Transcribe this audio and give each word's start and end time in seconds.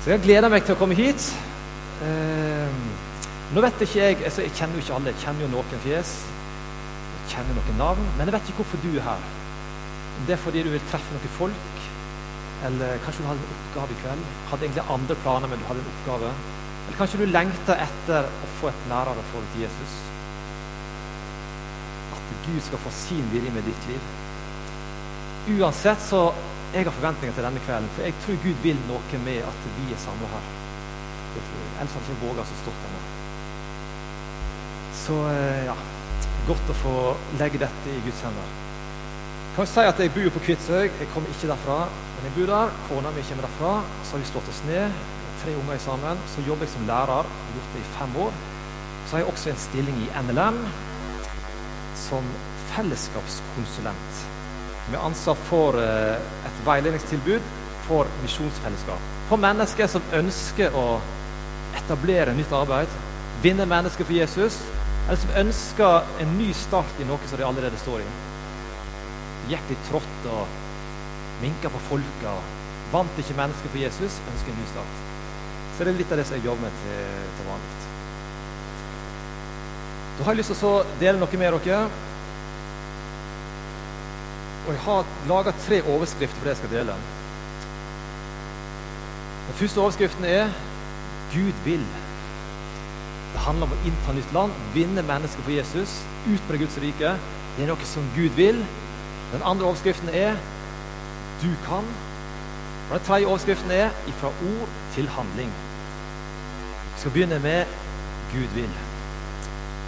Så 0.00 0.14
jeg 0.14 0.22
gleder 0.24 0.48
meg 0.48 0.64
til 0.64 0.72
å 0.72 0.80
komme 0.80 0.96
hit. 0.96 1.26
Eh, 2.00 2.76
nå 3.52 3.60
vet 3.60 3.82
ikke 3.84 3.98
Jeg 4.00 4.16
altså 4.24 4.44
jeg 4.46 4.54
kjenner 4.56 4.78
jo 4.78 4.84
ikke 4.84 4.94
alle, 4.96 5.12
jeg 5.12 5.20
kjenner 5.26 5.44
jo 5.44 5.50
noen 5.52 5.82
fjes. 5.84 6.12
Jeg 7.18 7.34
kjenner 7.34 7.58
noen 7.58 7.76
navn. 7.76 8.06
Men 8.16 8.30
jeg 8.30 8.36
vet 8.38 8.48
ikke 8.48 8.62
hvorfor 8.62 8.80
du 8.80 8.94
er 8.94 9.04
her. 9.04 9.26
Om 10.16 10.24
det 10.28 10.34
er 10.36 10.40
fordi 10.40 10.62
du 10.64 10.70
vil 10.72 10.86
treffe 10.88 11.16
noen 11.16 11.34
folk, 11.36 11.82
eller 12.68 13.02
kanskje 13.04 13.24
du 13.24 13.28
hadde 13.28 13.44
en 13.44 13.52
oppgave 13.58 13.92
i 13.92 14.00
kveld. 14.00 14.24
Hadde 14.48 14.66
egentlig 14.66 14.86
andre 14.96 15.16
planer, 15.24 15.52
men 15.52 15.60
du 15.60 15.68
hadde 15.68 15.84
en 15.84 15.92
oppgave. 15.92 16.32
Eller 16.86 16.98
kanskje 16.98 17.20
du 17.20 17.28
lengter 17.28 17.84
etter 17.84 18.28
å 18.28 18.48
få 18.58 18.72
et 18.72 18.86
nærere 18.88 19.26
forhold 19.30 19.52
til 19.52 19.66
Jesus. 19.66 19.98
At 22.16 22.32
Gud 22.46 22.60
skal 22.70 22.82
få 22.86 22.94
sin 23.02 23.28
vilje 23.34 23.52
med 23.52 23.68
ditt 23.68 23.90
liv. 23.92 24.08
Uansett 25.58 26.00
så 26.08 26.30
jeg 26.74 26.84
har 26.86 26.94
forventninger 26.94 27.34
til 27.34 27.46
denne 27.46 27.62
kvelden, 27.66 27.88
for 27.94 28.06
jeg 28.06 28.14
tror 28.24 28.42
Gud 28.44 28.60
vil 28.62 28.82
noe 28.88 29.22
med 29.24 29.40
at 29.46 29.64
vi 29.78 29.86
er 29.94 30.02
samla 30.02 30.28
her. 30.34 30.50
Det 31.34 31.42
tror 31.46 31.58
jeg. 31.62 31.70
Ellers 31.80 31.94
hadde 31.96 32.06
jeg 32.06 32.16
ikke 32.16 32.26
våga 32.26 32.44
så 32.46 32.58
stort 32.62 32.84
ennå. 32.88 33.00
nå. 33.00 33.18
Så 35.00 35.16
eh, 35.30 35.64
ja 35.70 35.76
Godt 36.48 36.70
å 36.72 36.74
få 36.80 36.94
legge 37.38 37.60
dette 37.60 37.92
i 37.92 38.00
Guds 38.04 38.22
hender. 38.24 38.54
Jeg 39.50 39.56
kan 39.56 39.68
si 39.68 39.82
at 39.84 40.00
Jeg 40.00 40.12
bor 40.14 40.30
på 40.34 40.42
Kvitsøy. 40.46 40.86
Jeg 40.88 41.08
kommer 41.12 41.28
ikke 41.34 41.50
derfra, 41.50 41.76
men 42.16 42.26
jeg 42.26 42.34
bor 42.38 42.48
der. 42.50 42.72
Kona 42.88 43.12
mi 43.14 43.24
kommer 43.28 43.46
derfra. 43.46 43.72
Så 44.04 44.16
har 44.16 44.22
vi 44.22 44.30
slått 44.30 44.48
oss 44.48 44.62
ned. 44.66 44.96
Tre 45.42 45.54
unger 45.60 45.78
sammen. 45.84 46.22
Så 46.32 46.46
jobber 46.46 46.66
jeg 46.66 46.74
som 46.74 46.88
lærer. 46.88 47.28
Har 47.28 47.54
gjort 47.58 47.76
det 47.76 47.82
i 47.84 47.90
fem 47.98 48.16
år. 48.24 48.40
Så 49.04 49.16
har 49.16 49.22
jeg 49.22 49.32
også 49.34 49.52
en 49.52 49.62
stilling 49.68 50.02
i 50.06 50.10
NLM 50.24 50.60
som 52.08 52.34
fellesskapskonsulent. 52.72 54.39
Er 54.88 55.02
ansatt 55.04 55.38
for 55.46 55.76
eh, 55.78 56.16
et 56.48 56.62
veiledningstilbud 56.66 57.50
for 57.86 58.08
misjonsfellesskap. 58.24 59.08
For 59.28 59.40
mennesker 59.40 59.90
som 59.90 60.14
ønsker 60.16 60.74
å 60.74 60.86
etablere 61.78 62.34
nytt 62.34 62.52
arbeid, 62.56 62.90
vinne 63.44 63.66
mennesker 63.68 64.06
for 64.06 64.16
Jesus, 64.16 64.58
eller 65.06 65.20
som 65.20 65.36
ønsker 65.44 66.10
en 66.22 66.34
ny 66.38 66.50
start 66.56 66.98
i 67.02 67.06
noe 67.06 67.30
som 67.30 67.38
de 67.38 67.46
allerede 67.46 67.78
står 67.82 68.02
i. 68.02 68.08
Gikk 69.50 69.70
litt 69.72 69.92
og 70.30 70.58
minka 71.40 71.70
på 71.72 71.84
folka. 71.88 72.34
Vant 72.90 73.22
ikke 73.22 73.38
mennesker 73.38 73.70
for 73.70 73.82
Jesus, 73.82 74.18
ønsker 74.32 74.52
en 74.52 74.60
ny 74.60 74.66
start. 74.72 75.00
Så 75.76 75.86
det 75.86 75.94
er 75.94 76.00
litt 76.02 76.12
av 76.12 76.20
det 76.20 76.26
som 76.28 76.36
jeg 76.36 76.44
jobber 76.44 76.66
med 76.66 76.82
til, 76.82 77.24
til 77.38 77.48
vanlig. 77.48 77.76
Da 80.18 80.26
har 80.26 80.34
jeg 80.34 80.42
lyst 80.42 80.52
til 80.52 80.68
å 80.68 80.84
dele 81.00 81.20
noe 81.22 81.40
med 81.40 81.54
dere. 81.64 82.09
Og 84.66 84.72
jeg 84.72 84.80
har 84.84 85.06
laga 85.28 85.52
tre 85.66 85.82
overskrifter 85.82 86.36
for 86.36 86.44
det 86.44 86.54
jeg 86.54 86.56
skal 86.56 86.74
dele. 86.74 86.94
Den 89.48 89.54
første 89.54 89.80
overskriften 89.80 90.24
er 90.24 90.48
'Gud 91.32 91.52
vil'. 91.64 91.92
Det 93.32 93.40
handler 93.40 93.66
om 93.66 93.72
å 93.72 93.86
innta 93.86 94.12
nytt 94.12 94.32
land, 94.32 94.52
vinne 94.74 95.02
mennesker 95.02 95.42
for 95.42 95.50
Jesus, 95.50 96.02
ut 96.26 96.58
Guds 96.58 96.78
rike. 96.82 97.16
Det 97.56 97.64
er 97.64 97.66
noe 97.66 97.84
som 97.84 98.10
Gud 98.16 98.36
vil. 98.36 98.66
Den 99.32 99.42
andre 99.44 99.66
overskriften 99.66 100.08
er 100.08 100.36
'Du 101.42 101.50
kan'. 101.66 101.94
Og 102.90 102.98
Den 102.98 103.06
tredje 103.06 103.26
overskriften 103.26 103.70
er 103.70 103.90
'Ifra 104.06 104.28
ord 104.28 104.68
til 104.94 105.08
handling'. 105.08 105.54
Vi 106.94 107.00
skal 107.00 107.10
begynne 107.10 107.38
med 107.38 107.64
'Gud 108.32 108.48
vil'. 108.54 108.78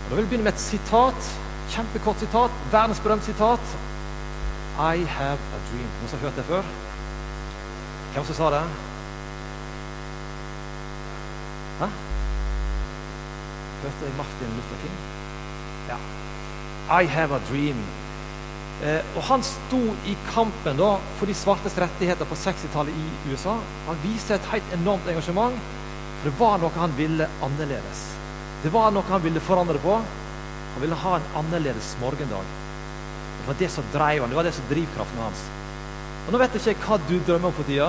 Og 0.05 0.11
Da 0.11 0.15
vil 0.15 0.23
jeg 0.23 0.29
begynne 0.29 0.45
med 0.45 0.53
et 0.53 0.61
sitat. 0.61 1.39
Kjempekort 1.69 2.19
sitat. 2.21 2.51
Verdensberømt 2.73 3.25
sitat 3.25 3.61
i 4.83 5.05
have 5.07 5.39
a 5.39 5.61
dream. 5.71 5.91
Noen 6.01 6.11
som 6.11 6.19
har 6.19 6.27
hørt 6.27 6.39
det 6.41 6.45
før? 6.49 6.71
Hvem 8.13 8.25
som 8.29 8.39
sa 8.39 8.49
det? 8.51 8.63
Hæ? 11.79 11.89
Hørte 13.83 14.09
jeg 14.09 14.17
Martin 14.19 14.57
Luther 14.57 14.81
King? 14.83 14.97
Ja. 15.91 15.99
I 17.03 17.07
have 17.07 17.37
a 17.37 17.41
dream. 17.51 17.85
Eh, 18.83 19.17
og 19.17 19.23
Han 19.23 19.45
sto 19.47 19.81
i 20.11 20.17
kampen 20.33 20.81
da, 20.81 20.97
for 21.19 21.31
de 21.31 21.37
svartes 21.39 21.79
rettigheter 21.79 22.27
på 22.27 22.39
60-tallet 22.39 22.99
i 22.99 23.31
USA. 23.31 23.55
Han 23.87 24.03
viste 24.03 24.35
et 24.35 24.51
helt 24.51 24.75
enormt 24.75 25.07
engasjement. 25.07 25.55
For 26.23 26.31
det 26.31 26.35
var 26.41 26.59
noe 26.63 26.75
han 26.75 26.99
ville 26.99 27.31
annerledes. 27.43 28.03
Det 28.63 28.75
var 28.75 28.91
noe 28.95 29.07
han 29.11 29.23
ville 29.23 29.43
forandre 29.43 29.79
på. 29.83 29.95
Han 30.75 30.83
ville 30.83 30.99
ha 31.05 31.17
en 31.19 31.31
annerledes 31.39 31.95
morgendag. 32.03 32.51
Det 33.43 33.51
var 33.51 33.59
det 33.59 33.69
som 33.75 33.87
drev 33.91 34.23
han, 34.23 34.31
det 34.31 34.39
var 34.39 34.47
det 34.47 34.55
som 34.55 34.67
drivkraften 34.71 35.19
hans. 35.19 35.41
Og 36.27 36.31
Nå 36.31 36.39
vet 36.39 36.55
jeg 36.55 36.77
ikke 36.77 36.93
hva 36.93 36.99
du 37.09 37.17
drømmer 37.27 37.51
om 37.51 37.57
for 37.57 37.67
tida. 37.67 37.89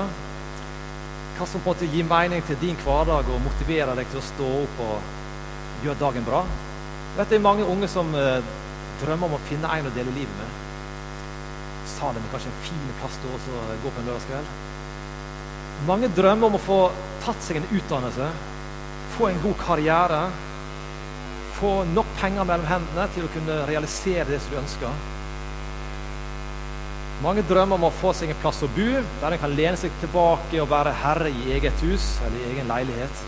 Hva 1.38 1.46
som 1.50 1.62
på 1.62 1.70
en 1.70 1.76
måte 1.76 1.90
gir 1.94 2.08
mening 2.10 2.42
til 2.48 2.58
din 2.62 2.80
hverdag 2.82 3.30
og 3.30 3.44
motiverer 3.46 3.94
deg 3.98 4.10
til 4.10 4.22
å 4.22 4.26
stå 4.32 4.50
opp 4.64 4.82
og 4.88 5.86
gjøre 5.86 6.02
dagen 6.02 6.26
bra. 6.26 6.42
Jeg 7.14 7.20
vet 7.20 7.30
Det 7.30 7.38
er 7.38 7.46
mange 7.46 7.70
unge 7.70 7.88
som 7.88 8.10
eh, 8.18 8.42
drømmer 9.04 9.30
om 9.30 9.38
å 9.38 9.44
finne 9.46 9.70
en 9.78 9.90
å 9.90 9.94
dele 9.94 10.16
livet 10.18 10.42
med. 10.42 10.60
Salem 11.94 12.26
er 12.26 12.34
kanskje 12.34 12.50
en 12.50 12.62
fin 12.66 12.90
plass 13.02 13.22
til 13.22 13.38
å 13.38 13.64
gå 13.84 13.94
på 13.94 14.02
en 14.02 14.10
lørdagskveld. 14.10 14.54
Mange 15.86 16.10
drømmer 16.18 16.50
om 16.50 16.58
å 16.58 16.66
få 16.66 16.80
tatt 17.22 17.46
seg 17.46 17.62
en 17.62 17.70
utdannelse, 17.70 18.34
få 19.14 19.30
en 19.30 19.42
god 19.46 19.58
karriere, 19.62 20.22
få 21.60 21.76
nok 21.94 22.10
penger 22.18 22.48
mellom 22.50 22.70
hendene 22.72 23.10
til 23.14 23.28
å 23.28 23.34
kunne 23.36 23.66
realisere 23.70 24.32
det 24.32 24.42
som 24.42 24.56
du 24.56 24.64
ønsker. 24.64 25.13
Mange 27.22 27.44
drømmer 27.48 27.78
om 27.78 27.86
å 27.88 27.94
få 28.00 28.12
seg 28.18 28.32
en 28.34 28.40
plass 28.42 28.64
å 28.66 28.72
bo, 28.74 28.88
der 29.22 29.36
en 29.36 29.42
kan 29.44 29.54
lene 29.54 29.78
seg 29.80 29.94
tilbake 30.02 30.62
og 30.64 30.72
være 30.72 30.96
herre 31.04 31.30
i 31.30 31.54
eget 31.56 31.86
hus 31.86 32.16
eller 32.26 32.40
i 32.40 32.50
egen 32.54 32.72
leilighet. 32.72 33.22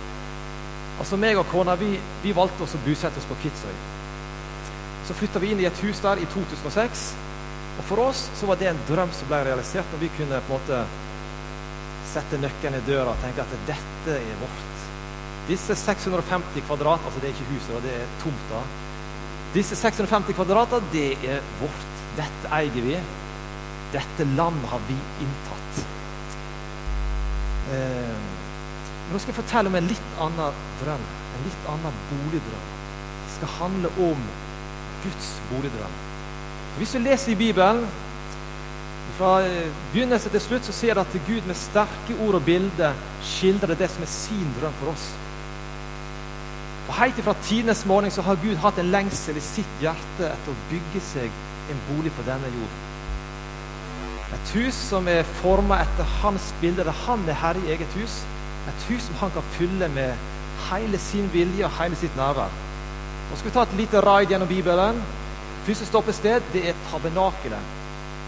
Altså 1.00 1.20
meg 1.20 1.38
og 1.38 1.48
kona 1.52 1.76
vi, 1.80 1.94
vi 2.24 2.34
valgte 2.36 2.66
oss 2.66 2.76
å 2.76 2.82
bosette 2.86 3.22
oss 3.22 3.30
på 3.30 3.38
Kvitsøy. 3.44 3.76
Så 5.06 5.16
flytta 5.20 5.40
vi 5.44 5.52
inn 5.54 5.62
i 5.62 5.68
et 5.70 5.82
hus 5.86 6.02
der 6.02 6.22
i 6.24 6.28
2006. 6.34 7.08
Og 7.76 7.84
For 7.90 8.02
oss 8.08 8.26
så 8.40 8.48
var 8.50 8.60
det 8.60 8.72
en 8.72 8.86
drøm 8.88 9.12
som 9.14 9.28
ble 9.30 9.42
realisert, 9.46 9.90
når 9.92 10.06
vi 10.06 10.14
kunne 10.18 10.40
på 10.48 10.56
en 10.56 10.62
måte 10.62 10.80
sette 12.14 12.40
nøkkelen 12.40 12.80
i 12.80 12.86
døra 12.88 13.12
og 13.12 13.22
tenke 13.24 13.44
at 13.44 13.60
dette 13.68 14.16
er 14.16 14.40
vårt. 14.40 14.72
Disse 15.50 15.76
650 15.78 16.64
kvadrat, 16.66 17.04
altså 17.06 17.22
det 17.22 17.30
er 17.30 17.36
ikke 17.36 17.52
huset, 17.52 17.84
det 17.84 17.94
er 18.00 18.16
tomta. 18.24 18.64
Disse 19.54 19.78
650 19.78 20.34
kvadrater, 20.36 20.88
det 20.94 21.12
er 21.28 21.44
vårt. 21.60 21.92
Dette 22.16 22.50
eier 22.56 22.72
vi. 22.88 22.96
Dette 23.96 24.28
land 24.36 24.64
har 24.72 24.82
vi 24.90 24.98
inntatt. 25.24 25.84
Eh, 27.74 28.16
nå 29.12 29.20
skal 29.20 29.32
jeg 29.32 29.40
fortelle 29.40 29.72
om 29.72 29.78
en 29.80 29.88
litt 29.90 30.18
annen 30.22 30.64
drøm. 30.82 31.06
En 31.36 31.46
litt 31.48 31.70
annen 31.72 32.02
boligdrøm. 32.10 32.72
Det 33.26 33.36
skal 33.38 33.54
handle 33.60 33.92
om 34.10 34.26
Guds 35.06 35.30
boligdrøm. 35.52 36.02
Hvis 36.78 36.92
du 36.92 37.00
leser 37.00 37.32
i 37.32 37.40
Bibelen, 37.40 37.86
fra 39.16 39.36
eh, 39.48 39.70
begynnelse 39.94 40.30
til 40.30 40.42
slutt, 40.44 40.66
så 40.66 40.74
ser 40.76 40.94
du 40.94 41.00
at 41.00 41.20
Gud 41.28 41.48
med 41.48 41.56
sterke 41.56 42.18
ord 42.26 42.36
og 42.40 42.44
bilder 42.44 42.98
skildrer 43.24 43.78
det 43.80 43.88
som 43.94 44.04
er 44.04 44.12
sin 44.12 44.50
drøm 44.60 44.76
for 44.82 44.92
oss. 44.92 45.06
Og 46.88 46.98
Helt 47.00 47.22
fra 47.24 47.36
tidenes 47.44 47.86
morgen 47.86 48.12
så 48.12 48.22
har 48.22 48.42
Gud 48.44 48.60
hatt 48.62 48.80
en 48.80 48.92
lengsel 48.92 49.40
i 49.40 49.46
sitt 49.46 49.80
hjerte 49.82 50.28
etter 50.28 50.52
å 50.52 50.66
bygge 50.70 51.02
seg 51.14 51.32
en 51.72 51.82
bolig 51.88 52.12
på 52.14 52.28
denne 52.28 52.52
jorden. 52.52 52.95
Et 54.46 54.52
hus 54.60 54.78
som 54.78 55.08
er 55.10 55.26
forma 55.42 55.80
etter 55.82 56.10
hans 56.22 56.52
bilde, 56.62 56.84
der 56.86 56.94
han 57.08 57.24
er 57.26 57.38
herre 57.42 57.62
i 57.66 57.72
eget 57.74 57.96
hus. 57.98 58.20
Et 58.70 58.84
hus 58.92 59.08
som 59.08 59.16
han 59.24 59.32
kan 59.34 59.48
fylle 59.56 59.88
med 59.90 60.14
hele 60.68 61.00
sin 61.02 61.32
vilje 61.34 61.66
og 61.66 61.74
hele 61.80 61.98
sitt 61.98 62.14
nærvær. 62.18 62.52
Nå 63.30 63.40
skal 63.40 63.50
vi 63.50 63.54
ta 63.56 63.64
et 63.66 63.74
lite 63.80 64.04
raid 64.06 64.30
gjennom 64.30 64.48
Bibelen. 64.48 65.00
Første 65.66 65.88
stoppested 65.90 66.46
det 66.54 66.62
er 66.70 66.78
tabernakelet. 66.92 67.72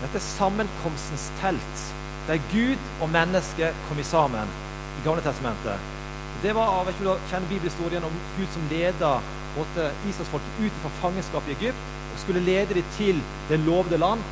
Dette 0.02 0.18
er 0.18 0.26
sammenkomstens 0.26 1.28
telt, 1.42 1.84
der 2.26 2.42
Gud 2.50 2.82
og 3.02 3.14
mennesket 3.14 3.78
kom 3.88 4.02
sammen 4.04 4.50
i 4.98 5.06
Gamle 5.06 5.22
testamentet. 5.22 5.94
Det 6.42 6.56
var 6.58 6.74
av, 6.80 6.90
ikke 6.90 7.06
du 7.06 7.30
kjenner 7.30 7.50
bibelhistorien 7.50 8.10
om 8.10 8.18
Gud 8.40 8.50
som 8.54 8.66
leda 8.74 9.20
Israelsfolket 9.58 10.66
ut 10.66 10.82
fra 10.82 10.92
fangenskapet 11.02 11.54
i 11.54 11.56
Egypt 11.60 11.86
og 12.14 12.20
skulle 12.22 12.46
lede 12.46 12.78
dem 12.78 12.92
til 12.98 13.22
det 13.50 13.62
lovede 13.70 14.02
land. 14.02 14.26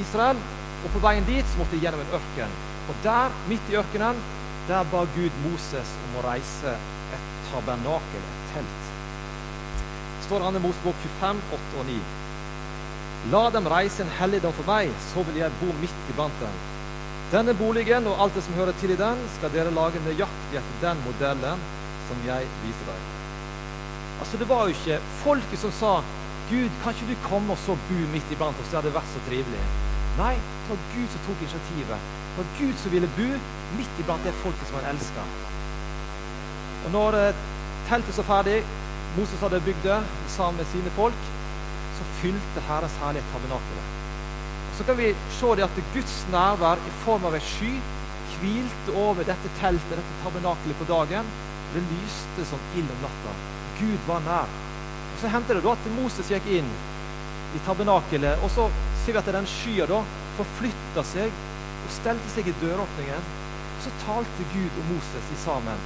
Israel 0.00 0.40
og 0.86 0.92
på 0.94 1.02
veien 1.02 1.26
dit 1.26 1.46
så 1.50 1.58
måtte 1.58 1.74
de 1.74 1.82
gjennom 1.82 2.02
en 2.04 2.12
ørken. 2.20 2.52
Og 2.86 2.98
der, 3.02 3.32
midt 3.50 3.72
i 3.72 3.78
ørkenen, 3.80 4.20
der 4.68 4.86
ba 4.92 5.02
Gud 5.16 5.40
Moses 5.42 5.94
om 6.06 6.20
å 6.20 6.26
reise 6.28 6.74
et 7.16 7.32
tabernakel, 7.48 8.22
et 8.22 8.52
telt. 8.54 8.84
Det 9.80 10.28
står 10.28 10.46
i 10.46 10.52
2. 10.54 10.62
Mosebok 10.62 11.02
25, 11.18 11.42
8 11.58 11.82
og 11.82 11.90
9. 11.90 11.98
La 13.32 13.42
dem 13.50 13.66
reise 13.70 14.04
en 14.04 14.14
helligdom 14.20 14.54
for 14.54 14.70
meg, 14.70 14.92
så 15.08 15.24
vil 15.26 15.40
jeg 15.40 15.58
bo 15.60 15.72
midt 15.80 16.10
iblant 16.12 16.42
dem. 16.42 16.60
Denne 17.32 17.56
boligen 17.58 18.06
og 18.06 18.20
alt 18.22 18.38
det 18.38 18.44
som 18.46 18.54
hører 18.54 18.76
til 18.78 18.92
i 18.94 18.98
den, 19.00 19.24
skal 19.38 19.50
dere 19.54 19.74
lage 19.74 20.02
nøyaktig 20.04 20.60
etter 20.60 20.84
den 20.84 21.02
modellen 21.06 21.64
som 22.06 22.20
jeg 22.26 22.46
viser 22.62 22.92
deg. 22.92 23.08
Altså 24.22 24.38
Det 24.38 24.46
var 24.48 24.68
jo 24.68 24.76
ikke 24.76 25.00
folket 25.24 25.60
som 25.60 25.74
sa 25.74 25.96
Gud, 26.46 26.70
kan 26.82 26.94
ikke 26.94 27.10
du 27.10 27.26
komme 27.26 27.56
og 27.56 27.58
så 27.58 27.74
bo 27.88 27.98
midt 28.12 28.30
iblant 28.30 28.62
oss? 28.62 28.70
Det 28.70 28.78
hadde 28.78 28.94
vært 28.94 29.10
så 29.10 29.24
trivelig. 29.26 29.64
Nei, 30.16 30.34
det 30.36 30.70
var 30.72 30.84
Gud 30.94 31.08
som 31.12 31.24
tok 31.26 31.42
initiativet. 31.44 32.04
Det 32.30 32.38
var 32.40 32.52
Gud 32.60 32.78
som 32.80 32.92
ville 32.94 33.08
bo 33.18 33.28
midt 33.76 34.00
iblant 34.00 34.24
det 34.24 34.32
folket 34.42 34.68
som 34.68 34.78
han 34.80 34.88
elska. 34.94 35.24
Og 36.86 36.94
når 36.94 37.18
eh, 37.20 37.42
teltet 37.88 38.16
så 38.16 38.24
ferdig, 38.24 38.60
Moses 39.16 39.42
hadde 39.44 39.60
bygd 39.66 39.84
det 39.84 39.98
sammen 40.32 40.60
med 40.60 40.70
sine 40.72 40.92
folk, 40.96 41.28
så 41.98 42.08
fylte 42.20 42.64
Herrens 42.68 42.96
herlighet 43.02 43.28
tabernakelet. 43.34 43.92
Så 44.76 44.84
kan 44.88 44.98
vi 45.00 45.12
se 45.38 45.52
det 45.56 45.64
at 45.64 45.78
Guds 45.94 46.16
nærvær 46.32 46.80
i 46.80 46.96
form 47.04 47.24
av 47.28 47.36
ei 47.36 47.44
sky 47.44 47.70
hvilte 48.36 48.96
over 49.00 49.24
dette 49.24 49.52
teltet, 49.60 49.94
dette 49.96 50.18
tabernakelet, 50.24 50.76
på 50.80 50.88
dagen. 50.88 51.28
Det 51.74 51.84
lyste 51.92 52.44
som 52.50 52.60
ild 52.76 52.90
om 52.92 53.04
natta. 53.04 53.32
Gud 53.80 54.08
var 54.08 54.20
nær. 54.24 54.52
Og 55.12 55.20
Så 55.20 55.32
hendte 55.32 55.56
det 55.56 55.64
da 55.64 55.72
at 55.72 55.88
Moses 55.96 56.28
gikk 56.32 56.48
inn 56.58 56.68
i 57.56 57.62
tabernakelet, 57.64 58.44
og 58.44 58.52
så 58.52 58.68
ser 59.06 59.14
vi 59.14 59.20
at 59.22 59.28
den 59.30 59.46
skya 59.46 59.86
da 59.86 60.00
forflytta 60.34 61.02
seg 61.06 61.30
og 61.30 61.92
stelte 61.94 62.32
seg 62.32 62.48
i 62.50 62.54
døråpningen. 62.58 63.28
Så 63.84 63.92
talte 64.02 64.46
Gud 64.50 64.80
og 64.80 64.88
Moses 64.90 65.28
i 65.30 65.36
sammen 65.44 65.82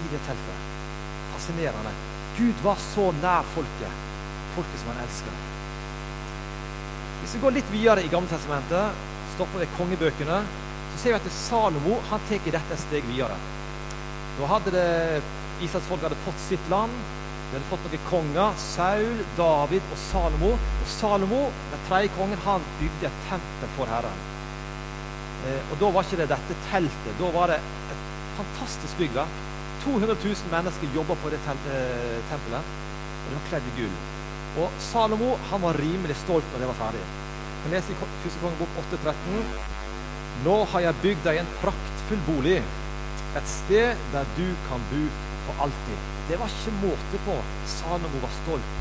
i 0.00 0.06
det 0.08 0.20
teltet. 0.24 0.70
Fascinerende. 1.34 1.92
Gud 2.38 2.62
var 2.64 2.80
så 2.80 3.10
nær 3.20 3.44
folket, 3.52 3.98
folket 4.54 4.80
som 4.80 4.92
han 4.94 5.02
elsker. 5.04 5.42
Hvis 7.20 7.34
vi 7.36 7.42
går 7.42 7.56
litt 7.58 7.74
videre 7.74 8.04
i 8.04 8.08
Gammeltestamentet, 8.12 9.04
stopper 9.34 9.60
ved 9.60 9.76
kongebøkene, 9.76 10.40
så 10.94 11.02
ser 11.02 11.14
vi 11.14 11.20
at 11.20 11.36
Salomo 11.36 11.98
han 12.08 12.24
tar 12.30 12.40
dette 12.48 12.78
et 12.78 12.84
steg 12.86 13.06
videre. 13.10 13.36
Nå 14.38 14.48
hadde 14.48 14.72
det, 14.74 14.88
Israels 15.60 15.92
folk 15.92 16.08
hadde 16.08 16.24
fått 16.24 16.40
sitt 16.48 16.72
land. 16.72 16.96
De 17.50 17.56
hadde 17.56 17.68
fått 17.70 17.84
noen 17.86 18.06
konger. 18.08 18.60
Saul, 18.60 19.24
David 19.38 19.90
og 19.94 19.98
Salomo. 20.08 20.52
Og 20.56 20.88
Salomo, 20.90 21.42
den 21.72 21.84
tredje 21.88 22.12
kongen, 22.18 22.40
han 22.46 22.70
bygde 22.80 23.10
et 23.10 23.26
tempel 23.28 23.74
for 23.76 23.90
Herren. 23.90 24.22
Eh, 25.44 25.72
og 25.72 25.80
Da 25.80 25.90
var 25.94 26.06
ikke 26.06 26.22
det 26.22 26.30
dette 26.32 26.56
teltet. 26.70 27.18
Da 27.20 27.32
var 27.34 27.52
det 27.52 27.60
et 27.92 28.06
fantastisk 28.38 28.98
byggverk. 28.98 29.42
200 29.84 30.16
000 30.24 30.48
mennesker 30.50 30.96
jobba 30.96 31.14
på 31.20 31.30
det 31.32 31.40
eh, 31.44 32.20
tempelet, 32.30 32.64
og 32.64 33.26
det 33.28 33.36
var 33.36 33.48
kledd 33.50 33.68
i 33.68 33.74
gull. 33.76 33.98
Og 34.62 34.80
Salomo 34.80 35.34
han 35.50 35.62
var 35.66 35.76
rimelig 35.82 36.16
stolt 36.22 36.48
når 36.52 36.64
det 36.64 36.70
var 36.70 36.80
ferdig. 36.80 37.04
Vi 37.64 37.74
leser 37.74 37.92
i 37.92 38.08
1. 38.30 38.40
kongebok 38.40 38.80
8,13. 38.84 39.44
Nå 40.44 40.56
har 40.72 40.86
jeg 40.86 41.00
bygd 41.04 41.28
deg 41.28 41.42
en 41.42 41.52
praktfull 41.60 42.24
bolig, 42.28 42.58
et 43.36 43.48
sted 43.50 44.08
der 44.14 44.34
du 44.38 44.46
kan 44.70 44.90
bo 44.90 45.04
for 45.46 45.66
alltid. 45.66 46.13
Det 46.28 46.38
var 46.40 46.48
ikke 46.48 46.78
måte 46.80 47.20
på. 47.26 47.36
Salomo 47.68 48.20
var 48.22 48.32
stolt. 48.42 48.72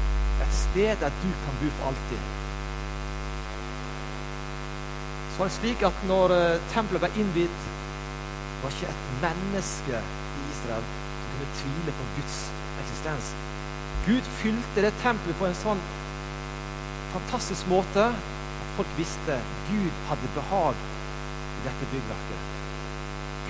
Et 0.44 0.56
sted 0.56 0.96
der 1.02 1.12
du 1.24 1.30
kan 1.44 1.60
bo 1.62 1.70
for 1.78 1.92
alltid. 1.92 2.22
Så 5.34 5.44
det 5.44 5.56
slik 5.58 5.82
at 5.84 6.04
når 6.08 6.32
uh, 6.32 6.66
tempelet 6.74 7.02
ble 7.04 7.24
innvidd, 7.24 7.64
var 8.64 8.76
ikke 8.76 8.92
et 8.94 9.08
menneske 9.24 10.00
i 10.00 10.44
Israel 10.54 10.86
som 10.86 11.32
kunne 11.34 11.56
tvile 11.60 11.96
på 12.00 12.08
Guds 12.18 12.38
eksistens. 12.84 13.34
Gud 14.06 14.30
fylte 14.40 14.86
det 14.86 14.94
tempelet 15.02 15.40
på 15.40 15.48
en 15.50 15.58
sånn 15.58 15.82
fantastisk 17.14 17.68
måte 17.72 18.10
at 18.14 18.76
folk 18.78 18.94
visste 18.98 19.40
Gud 19.70 20.04
hadde 20.10 20.36
behag 20.38 20.86
i 21.58 21.66
dette 21.66 21.90
byggverket. 21.92 22.52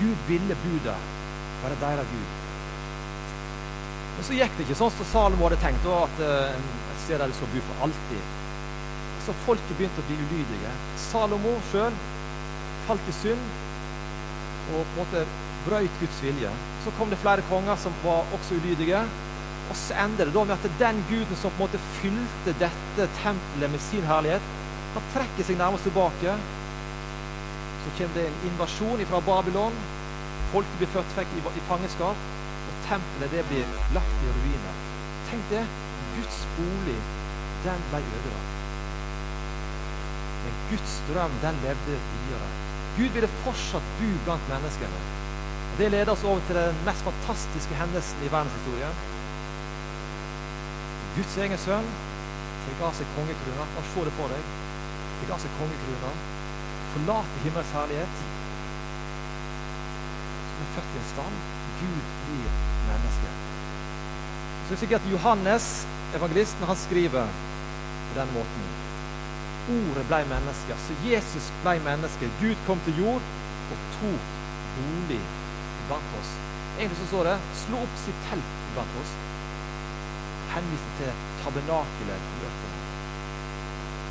Gud 0.00 0.24
ville 0.30 0.56
bo 0.64 0.80
der, 0.88 1.06
være 1.62 1.78
deres 1.84 2.10
Gud. 2.14 2.43
Men 4.14 4.26
så 4.26 4.38
gikk 4.38 4.56
det 4.56 4.66
ikke 4.66 4.78
sånn 4.78 4.94
som 4.94 5.08
Salomo 5.10 5.48
hadde 5.48 5.60
tenkt, 5.62 5.86
at 5.90 6.22
uh, 6.22 6.54
et 6.54 7.02
sted 7.04 7.20
der 7.20 7.30
du 7.30 7.36
skal 7.36 7.52
bo 7.52 7.62
for 7.68 7.86
alltid. 7.86 8.32
Så 9.26 9.34
folket 9.46 9.76
begynte 9.78 10.02
å 10.02 10.08
bli 10.08 10.18
ulydige. 10.20 10.72
Salomo 11.08 11.54
sjøl 11.70 11.96
falt 12.88 13.06
i 13.08 13.14
synd 13.16 13.44
og 14.74 14.80
på 14.80 14.82
en 14.84 14.98
måte 14.98 15.22
brøyt 15.64 16.00
Guds 16.00 16.18
vilje. 16.24 16.50
Så 16.84 16.92
kom 16.98 17.12
det 17.12 17.20
flere 17.22 17.44
konger 17.50 17.78
som 17.80 17.94
var 18.04 18.28
også 18.36 18.58
ulydige. 18.60 19.00
Og 19.72 19.78
så 19.80 19.96
ender 20.02 20.28
det 20.28 20.34
da 20.36 20.42
med 20.44 20.58
at 20.58 20.80
den 20.80 21.00
guden 21.08 21.40
som 21.40 21.52
på 21.54 21.62
en 21.62 21.64
måte 21.64 21.80
fylte 22.00 22.52
dette 22.60 23.08
tempelet 23.22 23.72
med 23.72 23.80
sin 23.80 24.04
herlighet, 24.08 24.52
han 24.94 25.08
trekker 25.14 25.48
seg 25.48 25.58
nærmest 25.58 25.88
tilbake 25.88 26.36
så 27.84 27.90
kommer 27.98 28.14
det 28.14 28.26
en 28.28 28.46
invasjon 28.48 29.06
fra 29.10 29.20
Babylon. 29.20 29.74
Folket 30.52 30.78
blir 30.80 30.90
født 30.94 31.16
vekk 31.18 31.32
i, 31.36 31.62
fangenskap, 31.68 32.20
tempelet 32.88 33.32
det 33.34 33.44
blir 33.50 33.78
lagt 33.96 34.24
i 34.24 34.32
ruiner. 34.38 34.82
Tenk 35.30 35.48
det. 35.50 35.64
Guds 36.14 36.40
bolig, 36.56 36.98
den 37.64 37.86
ble 37.90 38.00
ødelagt. 38.16 38.52
Men 40.44 40.60
Guds 40.70 40.94
drøm, 41.08 41.34
den 41.42 41.58
levde 41.64 41.96
videre. 42.10 42.50
Gud 42.98 43.16
ville 43.16 43.30
fortsatt 43.42 43.88
bo 43.98 44.10
blant 44.26 44.50
menneskene. 44.52 45.00
Og 45.72 45.78
Det 45.78 45.90
leder 45.90 46.12
oss 46.12 46.24
over 46.24 46.44
til 46.46 46.60
den 46.60 46.76
mest 46.86 47.02
fantastiske 47.08 47.80
hendelsen 47.80 48.22
i 48.22 48.30
verdenshistorien. 48.36 49.00
Guds 51.16 51.40
egen 51.46 51.58
sønn 51.64 51.90
fikk 52.68 52.84
av 52.86 52.94
seg 52.98 53.10
kongekrona. 53.16 53.66
Bare 53.74 53.90
se 53.90 54.06
det 54.06 54.14
for 54.20 54.36
deg. 54.36 54.54
Fikk 55.18 55.34
av 55.34 55.42
seg 55.42 55.58
kongekrona 55.58 56.14
Forlater 56.94 57.40
himmels 57.42 57.70
herlighet, 57.74 58.20
som 60.50 60.62
er 60.62 60.68
født 60.76 60.92
i 60.94 61.00
en 61.00 61.08
stand. 61.10 61.40
Gud 61.80 62.12
blir 62.28 62.73
menneske. 62.90 63.32
Så 64.68 64.78
det 64.80 64.92
er 64.92 64.96
at 64.96 65.10
Johannes, 65.12 65.86
evangelisten, 66.16 66.66
han 66.66 66.76
skriver 66.76 67.26
på 68.08 68.18
den 68.20 68.32
måten. 68.36 68.70
Ordet 69.74 70.04
ble 70.08 70.20
menneske. 70.28 70.76
Så 70.86 70.96
Jesus 71.04 71.50
ble 71.64 71.78
menneske. 71.84 72.30
Gud 72.40 72.56
kom 72.66 72.80
til 72.86 73.00
jord 73.00 73.22
og 73.72 73.84
tok 73.98 74.32
bolig 74.76 75.20
blant 75.88 76.16
oss. 76.20 76.32
Egentlig 76.78 76.98
så 77.00 77.06
står 77.10 77.24
det 77.28 77.36
'slo 77.60 77.82
opp 77.86 77.96
sitt 78.04 78.24
telt 78.28 78.54
blant 78.74 78.94
oss'. 79.02 79.16
Henviste 80.54 80.90
til 80.98 81.12
tabernakelet. 81.42 82.22